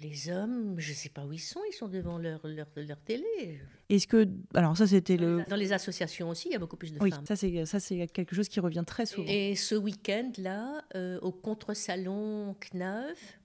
[0.00, 3.00] les hommes, je ne sais pas où ils sont, ils sont devant leur, leur, leur
[3.00, 3.60] télé.
[3.88, 6.92] Est-ce que alors ça c'était le Dans les associations aussi, il y a beaucoup plus
[6.92, 7.26] de oui femmes.
[7.26, 9.26] ça c'est ça c'est quelque chose qui revient très souvent.
[9.28, 13.38] Et ce week-end-là, euh, au contre-salon Knauf,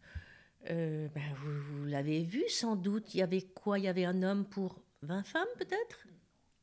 [0.70, 3.80] euh, ben, vous, vous l'avez vu sans doute, il y avait quoi?
[3.80, 6.08] Il y avait un homme pour 20 femmes peut-être?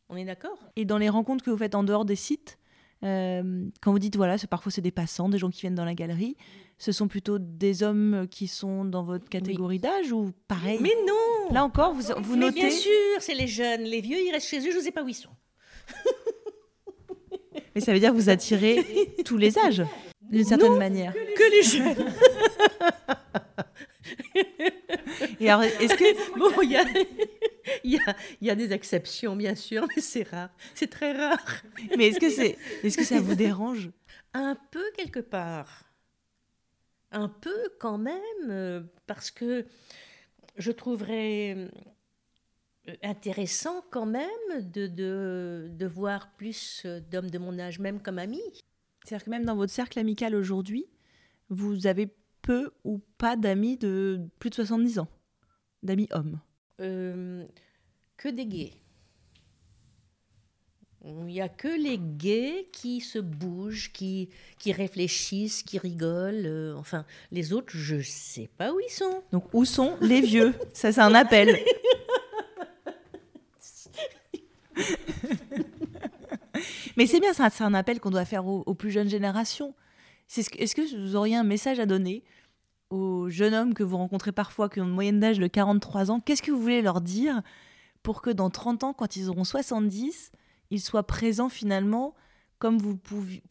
[0.09, 0.59] On est d'accord?
[0.77, 2.59] Et dans les rencontres que vous faites en dehors des sites,
[3.05, 5.95] euh, quand vous dites voilà, parfois c'est des passants, des gens qui viennent dans la
[5.95, 6.37] galerie,
[6.79, 10.79] ce sont plutôt des hommes qui sont dans votre catégorie d'âge ou pareil?
[10.81, 12.61] Mais non Là encore, vous, vous Mais notez.
[12.61, 13.83] bien sûr, c'est les jeunes.
[13.83, 15.31] Les vieux, ils restent chez eux, je ne sais pas où ils sont.
[17.75, 18.85] Mais ça veut dire que vous attirez
[19.25, 19.85] tous les âges,
[20.31, 21.13] d'une certaine manière.
[21.13, 22.07] Que les jeunes
[25.41, 26.85] Et alors, est-ce que Bon, il y a,
[27.85, 30.51] il y, a, il y a des exceptions, bien sûr, mais c'est rare.
[30.75, 31.63] C'est très rare.
[31.97, 33.91] mais est-ce que c'est, est-ce que ça vous dérange?
[34.35, 35.85] Un peu quelque part.
[37.13, 39.67] Un peu quand même, euh, parce que
[40.57, 44.27] je trouverais euh, intéressant quand même
[44.61, 48.41] de, de, de voir plus euh, d'hommes de mon âge, même comme amis.
[49.05, 50.87] C'est-à-dire que même dans votre cercle amical aujourd'hui,
[51.49, 55.09] vous avez peu ou pas d'amis de plus de 70 ans,
[55.83, 56.41] d'amis hommes.
[56.81, 57.45] Euh,
[58.17, 58.73] que des gays.
[61.05, 66.45] Il n'y a que les gays qui se bougent, qui, qui réfléchissent, qui rigolent.
[66.45, 69.23] euh, enfin, les autres, je ne sais pas où ils sont.
[69.33, 70.53] Donc où sont les vieux?
[70.75, 71.57] Ça c'est un appel.
[76.97, 79.75] Mais c'est bien, ça, c'est un appel qu'on doit faire aux, aux plus jeunes générations.
[80.27, 82.23] C'est ce que- Est-ce que vous auriez un message à donner
[82.91, 86.21] aux jeunes hommes que vous rencontrez parfois, qui ont une moyenne d'âge de 43 ans
[86.21, 87.43] Qu'est-ce que vous voulez leur dire
[88.03, 90.33] pour que dans 30 ans, quand ils auront 70,
[90.71, 92.15] ils soient présents finalement
[92.59, 92.99] comme vous,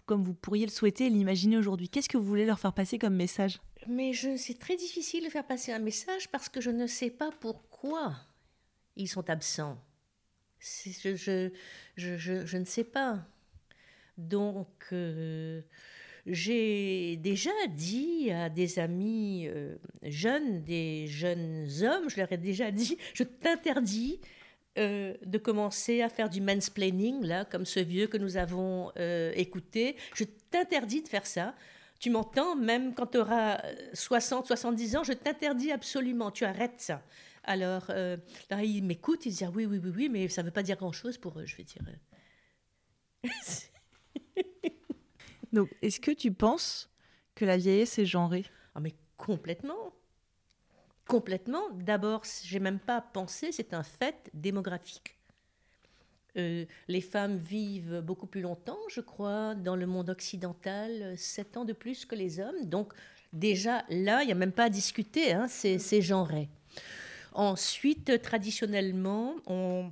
[0.06, 1.90] comme vous pourriez le souhaiter et l'imaginer aujourd'hui?
[1.90, 3.60] Qu'est-ce que vous voulez leur faire passer comme message?
[3.88, 7.32] Mais c'est très difficile de faire passer un message parce que je ne sais pas
[7.40, 8.16] pourquoi
[8.96, 9.82] ils sont absents.
[10.60, 13.26] Je ne sais pas.
[14.18, 15.62] Donc, euh,
[16.26, 22.72] j'ai déjà dit à des amis euh, jeunes, des jeunes hommes, je leur ai déjà
[22.72, 24.20] dit, je t'interdis
[24.78, 29.32] euh, de commencer à faire du mansplaining, là, comme ce vieux que nous avons euh,
[29.36, 29.96] écouté.
[30.16, 31.56] Je t'interdis de faire ça.
[32.00, 33.62] Tu m'entends Même quand tu auras
[33.94, 37.04] 60, 70 ans, je t'interdis absolument, tu arrêtes ça.
[37.44, 40.54] Alors là, il m'écoute, il dit ah oui, oui, oui, oui, mais ça ne veut
[40.54, 41.82] pas dire grand-chose pour eux, je vais dire.
[45.54, 46.90] Donc, est-ce que tu penses
[47.36, 48.46] que la vieillesse est genrée?
[48.76, 49.94] Ah, mais complètement.
[51.08, 51.70] Complètement.
[51.74, 55.16] D'abord, j'ai même pas pensé, c'est un fait démographique.
[56.38, 61.66] Euh, les femmes vivent beaucoup plus longtemps, je crois, dans le monde occidental, 7 ans
[61.66, 62.66] de plus que les hommes.
[62.66, 62.94] Donc,
[63.34, 66.50] déjà, là, il n'y a même pas à discuter, hein, c'est genré.
[67.34, 69.92] Ensuite, traditionnellement, on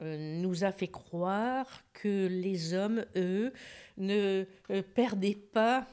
[0.00, 3.52] nous a fait croire que les hommes, eux,
[3.96, 5.86] ne euh, perdaient pas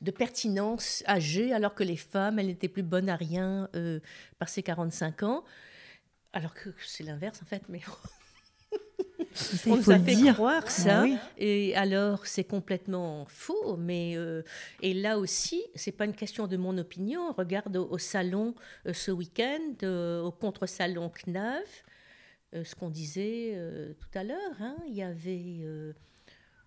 [0.00, 4.00] de pertinence âgée, alors que les femmes, elles n'étaient plus bonnes à rien euh,
[4.38, 5.44] par ces 45 ans.
[6.32, 7.80] Alors que c'est l'inverse, en fait, mais...
[9.66, 10.34] on nous a fait dire.
[10.34, 11.04] croire ah ça,
[11.36, 13.76] et alors c'est complètement faux.
[13.76, 14.42] Mais euh,
[14.82, 17.32] et là aussi, c'est pas une question de mon opinion.
[17.32, 18.54] Regarde au, salon
[18.86, 19.86] euh, ce week-end,
[20.22, 21.64] au contre-salon CNAV,
[22.64, 23.58] ce qu'on disait
[24.00, 24.56] tout à l'heure.
[24.60, 25.94] Hein, il y avait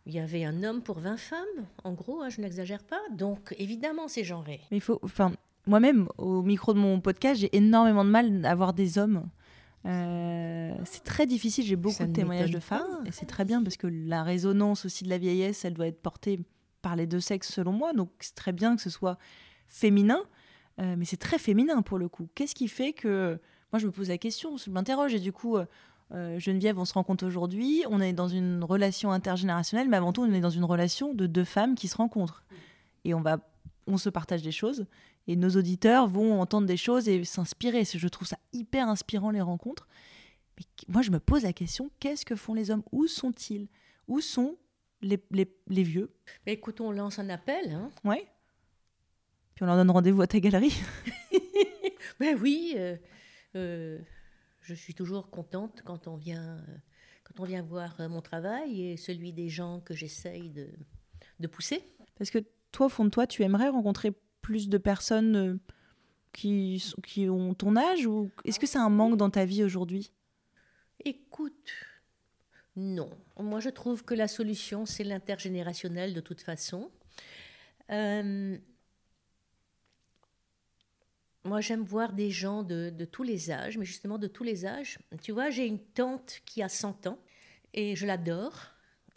[0.06, 2.99] il y avait un homme pour 20 femmes, en gros, hein, je n'exagère pas.
[3.12, 4.60] Donc, évidemment, c'est genré.
[4.71, 4.99] Mais il faut.
[5.04, 5.32] Enfin,
[5.67, 9.30] moi-même, au micro de mon podcast, j'ai énormément de mal à avoir des hommes.
[9.86, 13.78] Euh, c'est très difficile, j'ai beaucoup de témoignages de femmes, et c'est très bien parce
[13.78, 16.41] que la résonance aussi de la vieillesse, elle doit être portée
[16.82, 19.17] par les deux sexes selon moi, donc c'est très bien que ce soit
[19.67, 20.21] féminin,
[20.82, 22.28] euh, mais c'est très féminin pour le coup.
[22.36, 23.39] Qu'est-ce qui fait que...
[23.71, 25.65] Moi je me pose la question, je m'interroge, et du coup, euh,
[26.12, 30.21] euh, Geneviève, on se rencontre aujourd'hui, on est dans une relation intergénérationnelle, mais avant tout,
[30.21, 32.43] on est dans une relation de deux femmes qui se rencontrent.
[33.05, 33.39] Et on, va,
[33.86, 34.86] on se partage des choses,
[35.27, 37.84] et nos auditeurs vont entendre des choses et s'inspirer.
[37.86, 39.88] Je trouve ça hyper inspirant, les rencontres.
[40.58, 42.84] Mais moi, je me pose la question, qu'est-ce que font les hommes?
[42.91, 43.67] Où sont-ils?
[44.08, 44.58] Où sont
[45.01, 46.12] les, les, vieux?
[46.45, 47.71] Mais Écoute, on lance un appel.
[47.71, 48.27] Hein ouais.
[49.53, 50.75] Puis on leur donne rendez-vous à ta galerie.
[52.19, 52.73] ben oui.
[52.75, 52.97] Euh,
[53.55, 53.99] euh,
[54.62, 56.77] je suis toujours contente quand on vient, euh,
[57.23, 60.67] quand on vient voir euh, mon travail et celui des gens que j'essaye de,
[61.39, 61.83] de, pousser.
[62.17, 62.39] Parce que
[62.71, 65.59] toi, au fond de toi, tu aimerais rencontrer plus de personnes
[66.33, 70.12] qui, qui ont ton âge ou est-ce que c'est un manque dans ta vie aujourd'hui?
[71.05, 71.71] Écoute,
[72.75, 73.09] non.
[73.38, 76.89] Moi, je trouve que la solution, c'est l'intergénérationnel de toute façon.
[77.91, 78.57] Euh,
[81.49, 84.99] moi, j'aime voir des gens de, tous les âges, mais justement de tous les âges.
[85.23, 87.17] Tu vois, j'ai une tante qui a 100 ans
[87.73, 88.67] et je l'adore.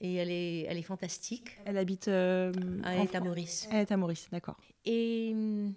[0.00, 1.58] Et elle est, elle est fantastique.
[1.64, 2.52] Elle habite euh,
[2.84, 3.68] elle est à Maurice.
[3.70, 4.58] Elle est à Maurice, d'accord.
[4.84, 5.74] Et hum,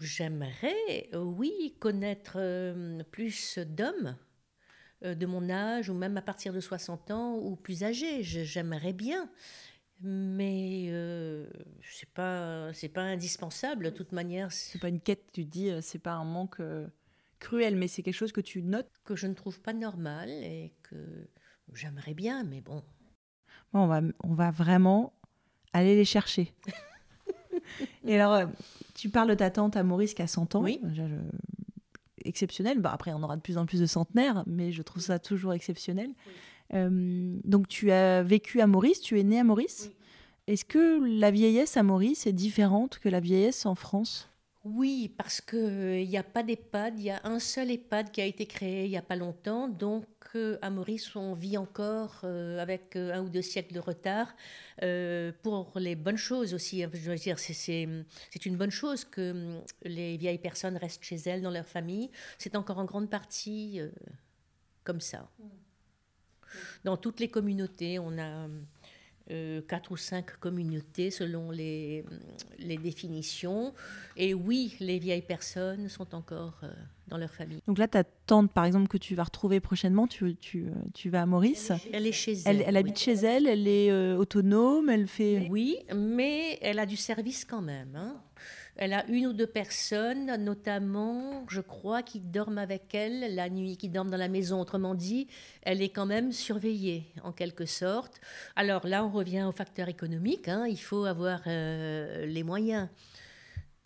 [0.00, 4.16] j'aimerais, oui, connaître euh, plus d'hommes
[5.04, 8.22] euh, de mon âge, ou même à partir de 60 ans, ou plus âgés.
[8.22, 9.28] J'aimerais bien
[10.00, 11.46] mais euh,
[11.82, 15.80] c'est pas c'est pas indispensable de toute manière c'est pas une quête tu dis euh,
[15.80, 16.86] c'est pas un manque euh,
[17.38, 18.90] cruel mais c'est quelque chose que tu notes.
[19.04, 21.28] que je ne trouve pas normal et que
[21.72, 22.82] j'aimerais bien mais bon.
[23.72, 25.14] on va on va vraiment
[25.72, 26.54] aller les chercher.
[28.04, 28.46] Et alors euh,
[28.94, 30.62] tu parles de ta tante à Maurice qui a 100 ans.
[30.62, 30.80] Oui.
[32.24, 32.80] Exceptionnel.
[32.80, 35.54] Bah, après on aura de plus en plus de centenaires mais je trouve ça toujours
[35.54, 36.10] exceptionnel
[36.72, 39.90] donc tu as vécu à Maurice, tu es né à Maurice.
[40.46, 44.30] Est-ce que la vieillesse à Maurice est différente que la vieillesse en France?
[44.68, 48.20] Oui, parce qu'il n'y euh, a pas d'EHPAD, il y a un seul EHPAD qui
[48.20, 49.68] a été créé il n'y a pas longtemps.
[49.68, 54.34] Donc euh, à Maurice, on vit encore avec un ou deux siècles de retard
[55.42, 56.82] pour les bonnes choses aussi.
[56.82, 57.86] Je veux dire, c'est
[58.44, 62.10] une bonne chose que les vieilles personnes restent chez elles, dans leur famille.
[62.38, 63.80] C'est encore en grande partie
[64.82, 65.28] comme ça.
[65.38, 65.65] Mm.
[66.84, 68.48] Dans toutes les communautés, on a
[69.32, 72.04] euh, quatre ou cinq communautés selon les,
[72.60, 73.74] les, définitions.
[74.16, 76.70] Et oui, les vieilles personnes sont encore euh,
[77.08, 77.60] dans leur famille.
[77.66, 81.22] Donc là, ta tante, par exemple, que tu vas retrouver prochainement, tu, tu, tu vas
[81.22, 81.72] à Maurice.
[81.92, 82.62] Elle est, chez elle.
[82.64, 85.48] Elle, habite chez elle, elle est euh, autonome, elle fait...
[85.50, 87.96] Oui, mais elle a du service quand même.
[87.96, 88.22] Hein.
[88.78, 93.78] Elle a une ou deux personnes, notamment, je crois, qui dorment avec elle la nuit,
[93.78, 94.60] qui dorment dans la maison.
[94.60, 95.28] Autrement dit,
[95.62, 98.20] elle est quand même surveillée, en quelque sorte.
[98.54, 100.48] Alors là, on revient au facteur économique.
[100.48, 100.66] Hein.
[100.66, 102.88] il faut avoir euh, les moyens.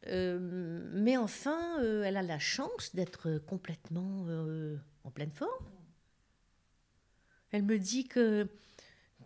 [0.09, 4.26] Euh, mais enfin, euh, elle a la chance d'être complètement
[5.05, 5.66] en pleine forme.
[7.53, 8.48] Elle me dit que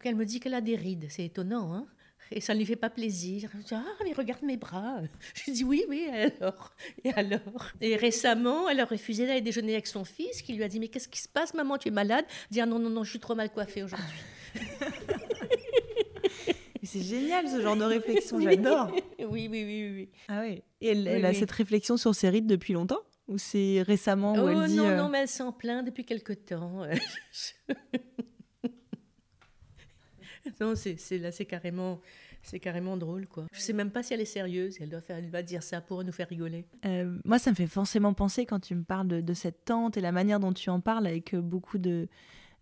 [0.02, 1.06] qu'elle me dit qu'elle a des rides.
[1.08, 1.86] C'est étonnant, hein
[2.30, 3.50] et ça ne lui fait pas plaisir.
[3.68, 5.00] Je ah, mais regarde mes bras.
[5.34, 6.74] Je dis oui, oui, alors?
[7.04, 7.70] Et alors?
[7.80, 10.88] Et récemment, elle a refusé d'aller déjeuner avec son fils, qui lui a dit, mais
[10.88, 12.24] qu'est-ce qui se passe, maman, tu es malade?
[12.50, 14.06] Dire ah, non, non, non, je suis trop mal coiffée aujourd'hui.
[16.82, 18.90] c'est génial ce genre de réflexion, j'adore.
[19.18, 20.08] oui, oui, oui, oui.
[20.28, 20.62] Ah oui.
[20.80, 23.00] Et elle, a cette réflexion sur ses rites depuis longtemps?
[23.26, 24.76] Ou c'est récemment où elle oh, dit...
[24.76, 26.82] Non, euh, non, mais elle s'en plaint depuis quelque temps.
[30.60, 32.00] non, c'est là, c'est carrément...
[32.46, 33.46] C'est carrément drôle, quoi.
[33.54, 34.76] Je sais même pas si elle est sérieuse.
[34.78, 36.66] Elle doit faire, elle va dire ça pour nous faire rigoler.
[36.84, 39.96] Euh, moi, ça me fait forcément penser quand tu me parles de, de, cette tante
[39.96, 42.06] et la manière dont tu en parles avec beaucoup de,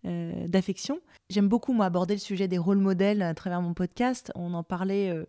[0.05, 0.99] euh, d'affection.
[1.29, 4.33] J'aime beaucoup, moi, aborder le sujet des rôles modèles à travers mon podcast.
[4.35, 5.23] On en parlait euh,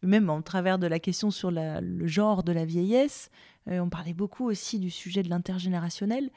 [0.00, 3.30] même en travers de la question sur le genre de la vieillesse.
[3.68, 6.30] Euh, on parlait beaucoup aussi du sujet de l'intergénérationnel.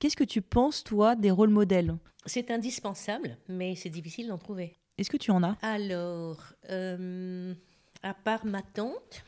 [0.00, 1.96] Qu'est-ce que tu penses, toi, des rôles modèles?
[2.26, 4.77] C'est indispensable, mais c'est difficile d'en trouver.
[4.98, 5.56] Est-ce que tu en as?
[5.62, 6.52] Alors,
[8.02, 9.24] à part ma tante,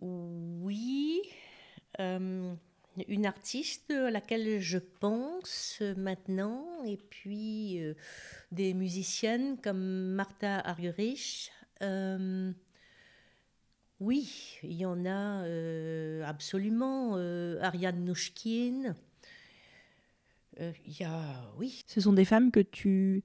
[0.00, 1.22] oui
[3.06, 7.94] une artiste à laquelle je pense maintenant, et puis euh,
[8.50, 11.52] des musiciennes comme Martha Argerich.
[11.82, 12.50] Euh,
[14.00, 17.16] oui, il y en a euh, absolument.
[17.60, 18.94] Ariane Nouchkine.
[20.58, 21.82] Il y a, oui.
[21.86, 23.22] Ce sont des femmes que tu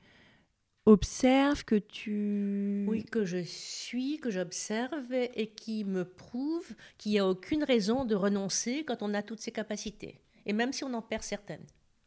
[0.86, 2.86] observes, que tu...
[2.88, 8.06] Oui, que je suis, que j'observe et qui me prouve qu'il n'y a aucune raison
[8.06, 10.20] de renoncer quand on a toutes ces capacités.
[10.46, 11.64] Et même si on en perd certaines,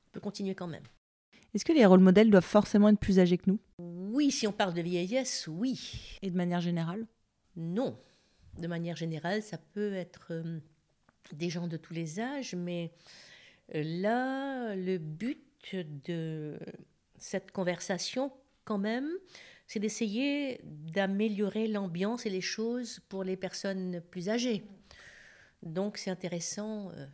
[0.09, 0.85] on peut continuer quand même.
[1.55, 3.59] Est-ce que les rôles modèles doivent forcément être plus âgés que nous?
[3.79, 6.19] Oui, si on parle de vieillesse, oui.
[6.21, 7.07] Et de manière générale?
[7.57, 7.99] Non.
[8.59, 10.61] De manière générale, ça peut être euh,
[11.33, 12.99] des gens de tous les âges, mais euh,
[13.73, 15.43] là, le but
[15.75, 16.59] de
[17.19, 18.33] cette conversation
[18.65, 19.11] quand même,
[19.67, 24.65] c'est d'essayer d'améliorer l'ambiance et les choses pour les personnes plus âgées.
[25.63, 27.07] Donc c'est intéressant euh,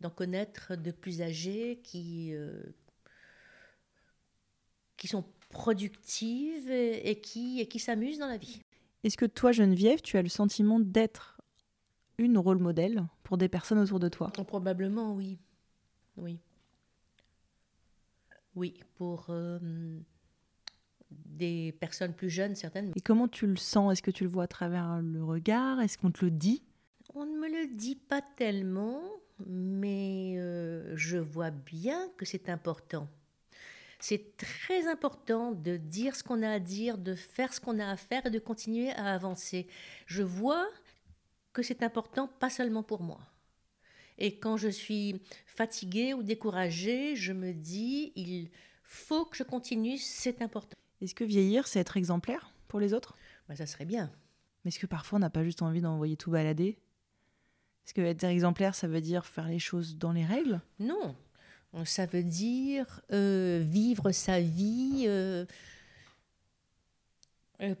[0.00, 2.62] d'en connaître de plus âgées qui, euh,
[4.96, 8.62] qui sont productives et, qui, et qui s'amusent dans la vie.
[9.02, 11.39] Est-ce que toi, Geneviève, tu as le sentiment d'être
[12.20, 15.38] une rôle modèle pour des personnes autour de toi Probablement, oui.
[16.16, 16.38] Oui.
[18.54, 19.26] Oui, pour...
[19.30, 19.58] Euh,
[21.10, 22.92] des personnes plus jeunes, certaines.
[22.94, 23.92] Et comment tu le sens?
[23.92, 25.80] Est-ce que tu le vois à travers le regard?
[25.80, 26.62] Est-ce qu'on te le dit?
[27.14, 29.02] On ne me le dit pas tellement,
[29.46, 33.08] mais euh, je vois bien que c'est important.
[33.98, 37.86] C'est très important de dire ce qu'on a à dire, de faire ce qu'on a
[37.86, 39.66] à faire et de continuer à avancer.
[40.06, 40.66] Je vois
[41.60, 43.20] que c'est important, pas seulement pour moi.
[44.18, 48.50] Et quand je suis fatiguée ou découragée, je me dis, il
[48.82, 50.76] faut que je continue, c'est important.
[51.00, 53.16] Est-ce que vieillir, c'est être exemplaire pour les autres?
[53.48, 54.10] Bah, Ça serait bien.
[54.64, 56.78] Mais est-ce que parfois on n'a pas juste envie d'envoyer tout balader?
[57.86, 60.60] Est-ce que être exemplaire, ça veut dire faire les choses dans les règles?
[60.78, 61.16] Non.
[61.84, 65.46] Ça veut dire euh, vivre sa vie, euh,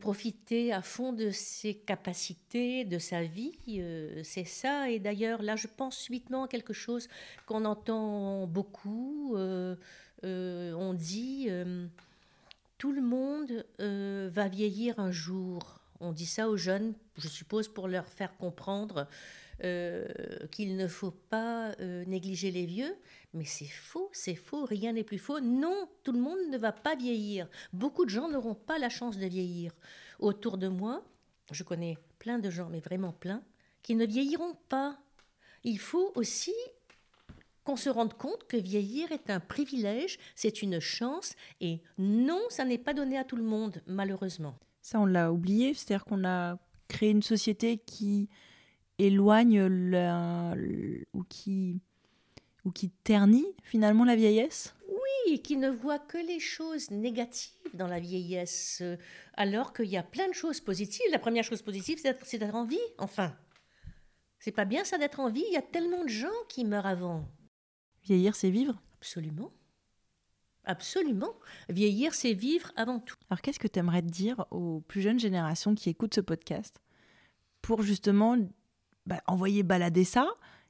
[0.00, 3.58] profiter à fond de ses capacités, de sa vie.
[4.24, 4.90] c'est ça.
[4.90, 7.08] Et d'ailleurs, là, je pense subitement à quelque chose
[7.46, 9.36] qu'on entend beaucoup.
[9.36, 11.48] on dit
[12.80, 15.80] tout le monde euh, va vieillir un jour.
[16.00, 19.06] On dit ça aux jeunes, je suppose, pour leur faire comprendre
[19.62, 20.06] euh,
[20.50, 22.96] qu'il ne faut pas euh, négliger les vieux.
[23.34, 25.40] Mais c'est faux, c'est faux, rien n'est plus faux.
[25.40, 27.48] Non, tout le monde ne va pas vieillir.
[27.72, 29.72] Beaucoup de gens n'auront pas la chance de vieillir.
[30.18, 31.04] Autour de moi,
[31.52, 33.42] je connais plein de gens, mais vraiment plein,
[33.82, 34.98] qui ne vieilliront pas.
[35.64, 36.54] Il faut aussi
[37.64, 42.64] qu'on se rende compte que vieillir est un privilège, c'est une chance, et non, ça
[42.64, 44.58] n'est pas donné à tout le monde, malheureusement.
[44.80, 48.28] Ça, on l'a oublié, c'est-à-dire qu'on a créé une société qui
[49.04, 50.54] éloigne la,
[51.12, 51.80] ou qui
[52.64, 54.74] ou qui ternit finalement la vieillesse?
[54.88, 58.82] Oui, qui ne voit que les choses négatives dans la vieillesse,
[59.34, 61.06] alors qu'il y a plein de choses positives.
[61.10, 63.34] La première chose positive, c'est d'être en vie, enfin.
[64.38, 66.86] C'est pas bien ça d'être en vie, il y a tellement de gens qui meurent
[66.86, 67.28] avant.
[68.02, 68.80] Vieillir, c'est vivre?
[68.98, 69.52] Absolument.
[70.64, 71.34] Absolument.
[71.68, 73.16] Vieillir, c'est vivre avant tout.
[73.28, 76.80] Alors qu'est-ce que tu aimerais dire aux plus jeunes générations qui écoutent ce podcast
[77.62, 78.36] pour justement
[79.10, 80.26] bah, envoyer balader ça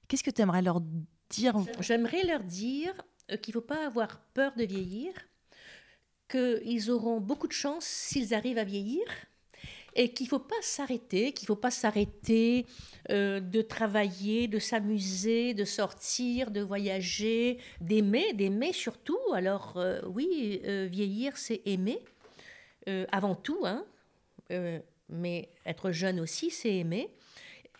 [0.09, 0.80] Qu'est-ce que tu aimerais leur
[1.28, 1.55] dire?
[1.78, 2.95] J'aimerais leur dire
[3.30, 5.12] euh, qu'il ne faut pas avoir peur de vieillir,
[6.28, 9.05] qu'ils auront beaucoup de chance s'ils arrivent à vieillir,
[9.95, 12.64] et qu'il ne faut pas s'arrêter, qu'il ne faut pas s'arrêter
[13.11, 19.18] euh, de travailler, de s'amuser, de sortir, de voyager, d'aimer, d'aimer surtout.
[19.34, 21.99] Alors euh, oui, vieillir, c'est aimer,
[23.12, 23.84] avant tout, hein,
[25.11, 27.11] mais être jeune aussi, c'est aimer.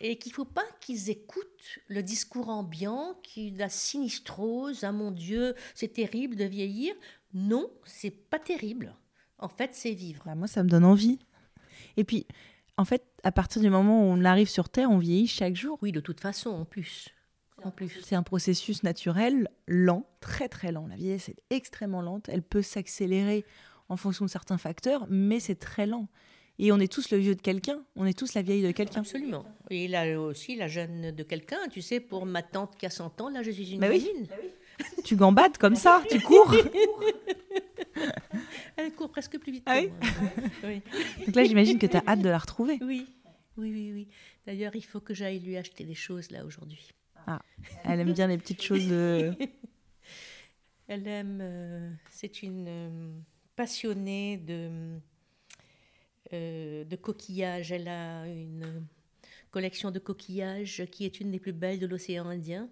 [0.03, 5.11] Et qu'il ne faut pas qu'ils écoutent le discours ambiant, qui la sinistrose, ah mon
[5.11, 6.93] Dieu, c'est terrible de vieillir.
[7.35, 8.95] Non, c'est pas terrible.
[9.37, 10.23] En fait, c'est vivre.
[10.25, 11.19] Bah, moi, ça me donne envie.
[11.97, 12.25] Et puis,
[12.77, 15.77] en fait, à partir du moment où on arrive sur Terre, on vieillit chaque jour.
[15.83, 17.09] Oui, de toute façon, en plus.
[17.63, 18.01] En plus.
[18.03, 20.87] C'est un processus naturel, lent, très très lent.
[20.87, 22.27] La vieillesse est extrêmement lente.
[22.27, 23.45] Elle peut s'accélérer
[23.87, 26.07] en fonction de certains facteurs, mais c'est très lent.
[26.63, 28.99] Et on est tous le vieux de quelqu'un, on est tous la vieille de quelqu'un.
[29.01, 29.43] Absolument.
[29.71, 31.57] Et là aussi, la jeune de quelqu'un.
[31.71, 33.99] Tu sais, pour ma tante qui a 100 ans, là, je suis une Bah oui.
[33.99, 34.27] voisine.
[35.03, 36.53] Tu gambades comme ça, tu cours.
[38.77, 39.87] Elle court presque plus vite Ah que
[40.67, 40.81] oui.
[41.25, 42.77] Donc là, j'imagine que tu as hâte de la retrouver.
[42.81, 43.05] oui,
[43.57, 44.07] oui, oui, oui.
[44.45, 46.89] D'ailleurs, il faut que j'aille lui acheter des choses là aujourd'hui.
[47.83, 49.33] Elle aime bien les petites choses de...
[50.87, 51.39] Elle aime.
[51.41, 53.11] euh, c'est une euh,
[53.55, 54.99] passionnée de,
[56.33, 57.71] euh, de coquillages.
[57.71, 58.85] Elle a une
[59.51, 62.69] collection de coquillages qui est une des plus belles de l'océan Indien.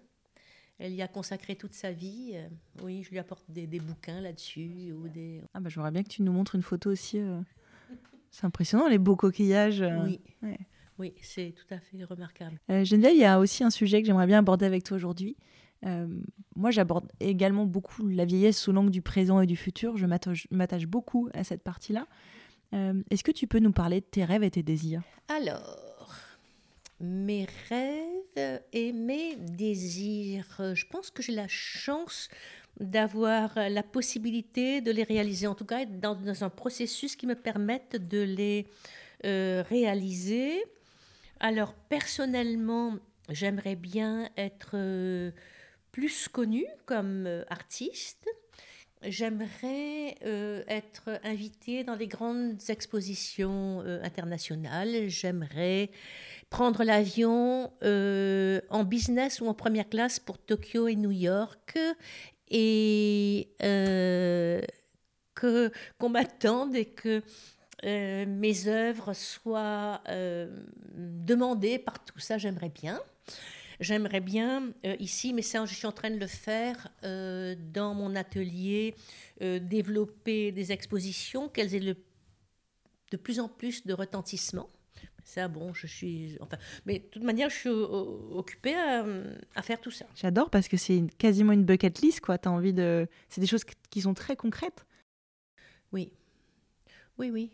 [0.78, 2.32] Elle y a consacré toute sa vie.
[2.34, 2.48] Euh,
[2.82, 5.42] oui, je lui apporte des, des bouquins là-dessus ou des.
[5.52, 7.18] Ah bah, j'aimerais bien que tu nous montres une photo aussi.
[7.18, 7.40] euh.
[8.30, 9.82] C'est impressionnant, les beaux coquillages.
[9.82, 10.04] euh.
[10.04, 10.58] Oui, ouais.
[10.98, 12.60] oui, c'est tout à fait remarquable.
[12.70, 15.36] Euh, Geneviève, il y a aussi un sujet que j'aimerais bien aborder avec toi aujourd'hui.
[15.84, 16.06] Euh,
[16.54, 19.96] moi, j'aborde également beaucoup la vieillesse sous l'angle du présent et du futur.
[19.96, 22.06] Je m'attache m'attache beaucoup à cette partie-là.
[22.72, 25.02] Euh, Est-ce que tu peux nous parler de tes rêves et tes désirs?
[25.28, 26.16] Alors,
[27.00, 32.28] mes rêves et mes désirs, je pense que j'ai la chance
[32.78, 37.34] d'avoir la possibilité de les réaliser, en tout cas dans, dans un processus qui me
[37.34, 38.66] permette de les
[39.24, 40.62] euh, réaliser.
[41.40, 42.96] Alors, personnellement,
[43.28, 45.30] j'aimerais bien être euh,
[45.90, 48.28] plus connue comme artiste.
[49.02, 55.08] J'aimerais euh, être invitée dans les grandes expositions euh, internationales.
[55.08, 55.90] J'aimerais
[56.50, 61.78] prendre l'avion euh, en business ou en première classe pour Tokyo et New York
[62.48, 63.48] et
[65.34, 67.22] qu'on m'attende et que
[67.82, 70.02] mes œuvres soient
[70.94, 72.18] demandées partout.
[72.18, 73.00] Ça, j'aimerais bien.
[73.80, 77.94] J'aimerais bien euh, ici, mais ça, je suis en train de le faire euh, dans
[77.94, 78.94] mon atelier,
[79.40, 81.96] euh, développer des expositions, qu'elles aient le-
[83.10, 84.68] de plus en plus de retentissement.
[85.24, 86.36] Ça, bon, je suis.
[86.40, 89.04] Enfin, mais de toute manière, je suis occupée à,
[89.54, 90.06] à faire tout ça.
[90.14, 92.20] J'adore parce que c'est quasiment une bucket list.
[92.20, 92.36] quoi.
[92.38, 93.06] T'as envie de...
[93.28, 94.84] C'est des choses qui- qui sont très concrètes.
[95.92, 96.12] Oui.
[97.18, 97.50] Oui, oui.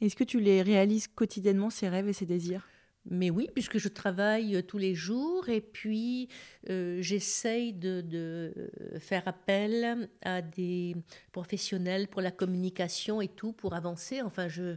[0.00, 2.66] Est-ce que tu les réalises quotidiennement, ces rêves et ces désirs?
[3.08, 6.28] Mais oui, puisque je travaille euh, tous les jours et puis
[6.68, 10.94] euh, j'essaye de, euh, faire appel à des
[11.32, 14.20] professionnels pour la communication et tout pour avancer.
[14.20, 14.76] Enfin, je,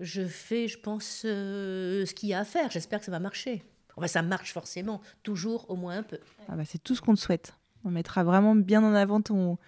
[0.00, 2.70] je fais, je pense, euh, ce qu'il y a à faire.
[2.70, 3.62] J'espère que ça va marcher.
[3.96, 6.18] Enfin, ça marche forcément, toujours au moins un peu.
[6.48, 7.54] Ah bah, C'est tout ce qu'on te souhaite.
[7.84, 9.58] On mettra vraiment bien en avant tout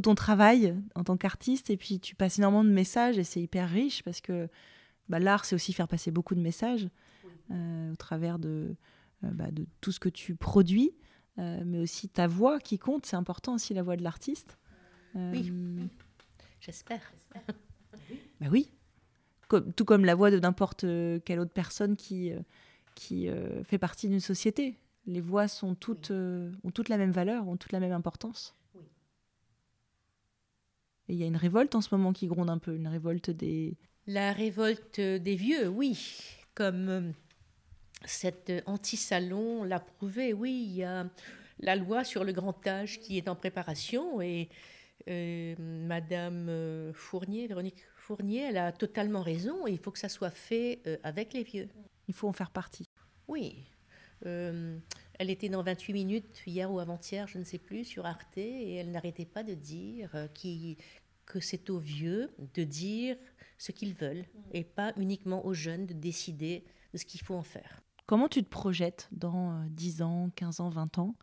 [0.00, 1.68] ton travail en tant qu'artiste.
[1.68, 4.48] Et puis, tu passes énormément de messages et c'est hyper riche parce que
[5.08, 6.88] bah, l'art, c'est aussi faire passer beaucoup de messages
[7.50, 8.74] au travers de,
[9.24, 10.92] euh, bah, de tout ce que tu produis,
[11.38, 13.06] euh, mais aussi ta voix qui compte.
[13.06, 14.58] C'est important aussi la voix de l'artiste.
[15.16, 15.52] Euh, Oui.
[16.60, 17.12] J'espère.
[18.40, 18.70] Bah oui.
[19.48, 22.38] Comme- tout comme la voix de n'importe euh, quelle autre personne qui, euh,
[22.94, 24.78] qui euh, fait partie d'une société.
[25.06, 28.54] Les voix sont toutes, euh, ont toutes la même valeur, ont toutes la même importance.
[28.74, 28.84] Oui.
[31.08, 33.30] Et il y a une révolte en ce moment qui gronde un peu, une révolte
[33.30, 33.76] des...
[34.06, 35.98] La révolte des vieux, oui.
[36.54, 37.10] Comme euh,
[38.04, 40.64] cet euh, anti-salon l'a prouvé, oui.
[40.68, 41.08] Il y a
[41.60, 44.48] la loi sur le grand âge qui est en préparation et
[45.08, 49.66] euh, Madame euh, Fournier, Véronique Fournier, elle a totalement raison.
[49.66, 51.68] Il faut que ça soit fait euh, avec les vieux.
[52.08, 52.86] Il faut en faire partie.
[53.28, 53.64] Oui.
[54.26, 54.78] Euh,
[55.18, 58.74] elle était dans 28 minutes hier ou avant-hier, je ne sais plus, sur Arte, et
[58.76, 60.76] elle n'arrêtait pas de dire qui-
[61.26, 63.16] que c'est aux vieux de dire
[63.56, 67.42] ce qu'ils veulent, et pas uniquement aux jeunes de décider de ce qu'il faut en
[67.42, 67.80] faire.
[68.10, 71.14] Comment tu te projettes dans euh, 10 ans, 15 ans, 20 ans?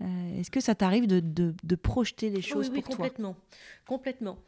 [0.00, 3.06] Euh, Est-ce que ça t'arrive de, de- de projeter les choses oui, oui, pour toi?
[3.06, 3.36] complètement.
[3.86, 4.38] Complètement.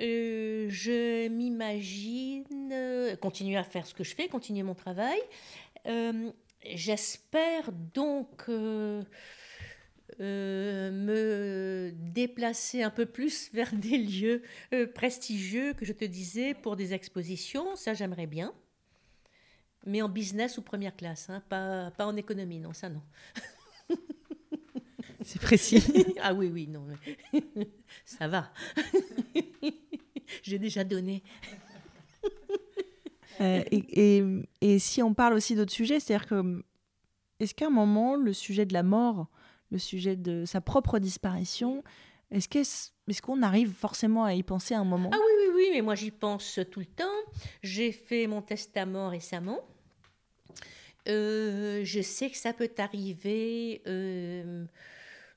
[0.00, 5.20] Euh, je m'imagine euh, continuer à faire ce que je fais, continuer mon travail.
[5.86, 6.32] Euh,
[6.64, 9.04] J'espère donc euh,
[10.18, 14.42] euh, me déplacer un peu plus vers des lieux
[14.74, 17.76] euh, prestigieux que je te disais pour des expositions.
[17.76, 18.52] Ça, j'aimerais bien.
[19.86, 23.02] Mais en business ou première classe, hein, pas, pas en économie, non, ça non.
[25.24, 25.82] C'est précis.
[26.22, 26.84] ah oui, oui, non.
[27.34, 27.68] mais
[28.04, 28.50] Ça va.
[30.42, 31.22] J'ai déjà donné.
[33.40, 34.24] Euh, et, et-
[34.60, 36.62] et si on parle aussi d'autres sujets, c'est-à-dire que
[37.40, 39.26] est-ce qu'à un moment, le sujet de la mort,
[39.70, 41.82] le sujet de sa propre disparition,
[42.32, 45.10] est-ce qu'on arrive forcément à y penser à un moment?
[45.12, 47.04] Ah oui, oui, oui, mais moi j'y pense tout le temps.
[47.62, 49.60] J'ai fait mon testament récemment.
[51.08, 54.64] Euh, je sais que ça peut arriver euh,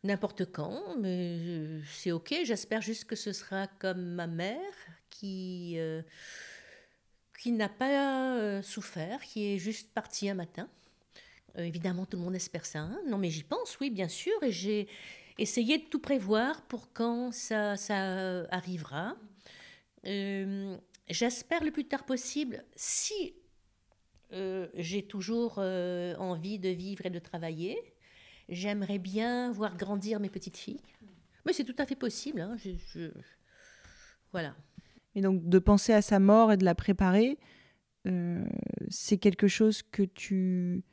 [0.03, 2.35] n'importe quand, mais euh, c'est ok.
[2.43, 4.59] J'espère juste que ce sera comme ma mère
[5.09, 5.77] qui,
[7.39, 10.67] qui n'a pas souffert, qui est juste partie un matin.
[11.57, 12.79] évidemment, tout le monde espère ça.
[12.79, 12.99] Hein.
[13.07, 14.33] non, mais j'y pense, oui, bien sûr.
[14.43, 14.87] Et j'ai
[15.37, 19.15] essayé de tout prévoir pour quand ça, ça arrivera.
[21.09, 23.35] J'espère le plus tard possible, si
[24.33, 27.77] euh, j'ai toujours euh, envie de vivre et de travailler.
[28.49, 30.81] J'aimerais bien voir grandir mes petites filles.
[31.45, 32.41] Mais c'est tout à fait possible.
[32.41, 32.57] Hein.
[34.31, 34.55] Voilà.
[35.13, 37.37] Et donc de penser à sa mort et de la préparer,
[38.07, 38.45] euh,
[38.89, 40.83] c'est quelque chose que tu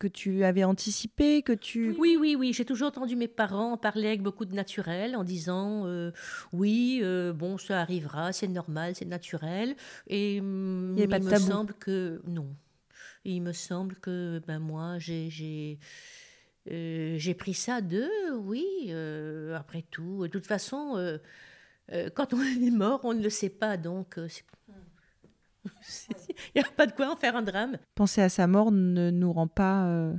[0.00, 1.94] que tu avais anticipé, que tu...
[1.98, 5.82] Oui, oui, oui, j'ai toujours entendu mes parents parler avec beaucoup de naturel en disant
[5.84, 6.10] euh,
[6.52, 9.76] oui, euh, bon, ça arrivera, c'est normal, c'est naturel.
[10.06, 12.48] Et il, me semble que non.
[13.26, 15.78] il me semble que ben, moi, j'ai...
[16.70, 18.64] Euh, j'ai pris ça d'eux, oui,
[19.54, 20.22] après tout.
[20.22, 21.18] De toute façon,
[22.14, 24.18] quand on est mort, on ne le sait pas, donc
[26.54, 27.78] Il n'y a pas de quoi en faire un drame.
[27.94, 30.14] Penser à sa mort ne nous rend pas euh,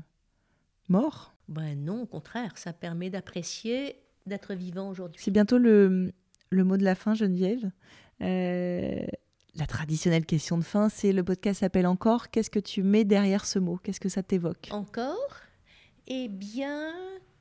[0.90, 1.34] morts?
[1.48, 5.22] Ben non, au contraire, ça permet d'apprécier d'être vivant aujourd'hui.
[5.24, 6.14] C'est bientôt le,
[6.50, 7.72] le, mot de la fin, Geneviève.
[8.22, 9.06] Euh,
[9.56, 12.30] la traditionnelle question de fin, c'est le podcast s'appelle Encore.
[12.30, 13.78] Qu'est-ce que tu mets derrière ce mot?
[13.78, 14.70] Qu'est-ce que ça t'évoque?
[14.72, 15.42] Encore?
[16.08, 16.94] Eh bien,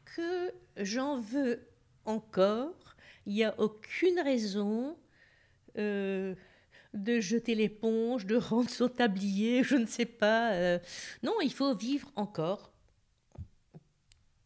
[0.04, 1.60] que j'en veux
[2.04, 2.96] encore.
[3.26, 4.96] Il n'y a aucune raison.
[5.78, 6.34] Euh,
[6.94, 10.52] de jeter l'éponge, de rendre son tablier, je ne sais pas.
[10.52, 10.78] Euh.
[11.22, 12.72] non, il faut vivre encore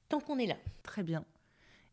[0.09, 0.57] tant qu'on est là.
[0.83, 1.25] Très bien.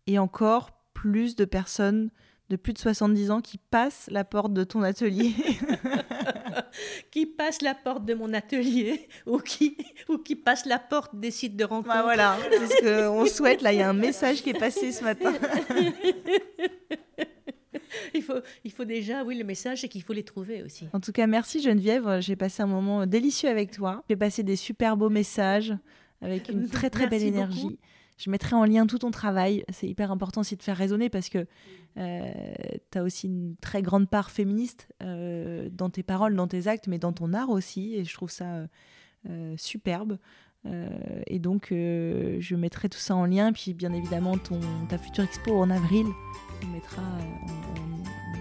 [0.08, 2.10] Et encore plus de personnes
[2.50, 5.34] de plus de 70 ans qui passent la porte de ton atelier.
[7.12, 9.78] qui passent la porte de mon atelier ou qui,
[10.10, 11.96] ou qui passent la porte des sites de rencontre.
[11.96, 13.62] Bah voilà, c'est ce qu'on souhaite.
[13.62, 15.34] Là, il y a un message qui est passé ce matin.
[18.14, 20.88] il, faut, il faut déjà, oui, le message, c'est qu'il faut les trouver aussi.
[20.94, 22.20] En tout cas, merci Geneviève.
[22.22, 24.04] J'ai passé un moment délicieux avec toi.
[24.10, 25.74] J'ai passé des super beaux messages
[26.22, 27.80] avec une très très belle énergie.
[28.18, 29.64] Je mettrai en lien tout ton travail.
[29.72, 31.48] C'est hyper important aussi de faire résonner parce que
[31.98, 32.32] euh,
[32.92, 36.88] tu as aussi une très grande part féministe euh, dans tes paroles, dans tes actes,
[36.88, 37.96] mais dans ton art aussi.
[37.96, 38.68] Et je trouve ça
[39.28, 40.20] euh, superbe.
[41.26, 43.52] et donc, je mettrai tout ça en lien.
[43.54, 46.06] Puis, bien évidemment, ton, ta future expo en avril
[46.64, 47.02] on mettra,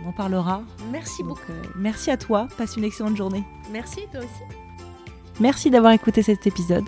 [0.05, 0.63] on, en parlera.
[0.91, 1.53] Merci beaucoup.
[1.53, 2.49] Euh, merci à toi.
[2.57, 3.45] Passe une excellente journée.
[3.73, 4.57] Merci toi aussi.
[5.41, 6.85] Merci d'avoir écouté cet épisode.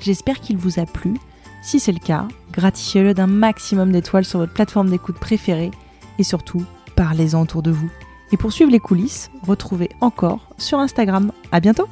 [0.00, 1.14] J'espère qu'il vous a plu.
[1.62, 5.70] Si c'est le cas, gratifiez-le d'un maximum d'étoiles sur votre plateforme d'écoute préférée
[6.18, 6.64] et surtout,
[6.94, 7.90] parlez-en autour de vous.
[8.32, 11.32] Et pour suivre les coulisses, retrouvez encore sur Instagram.
[11.52, 11.88] À bientôt!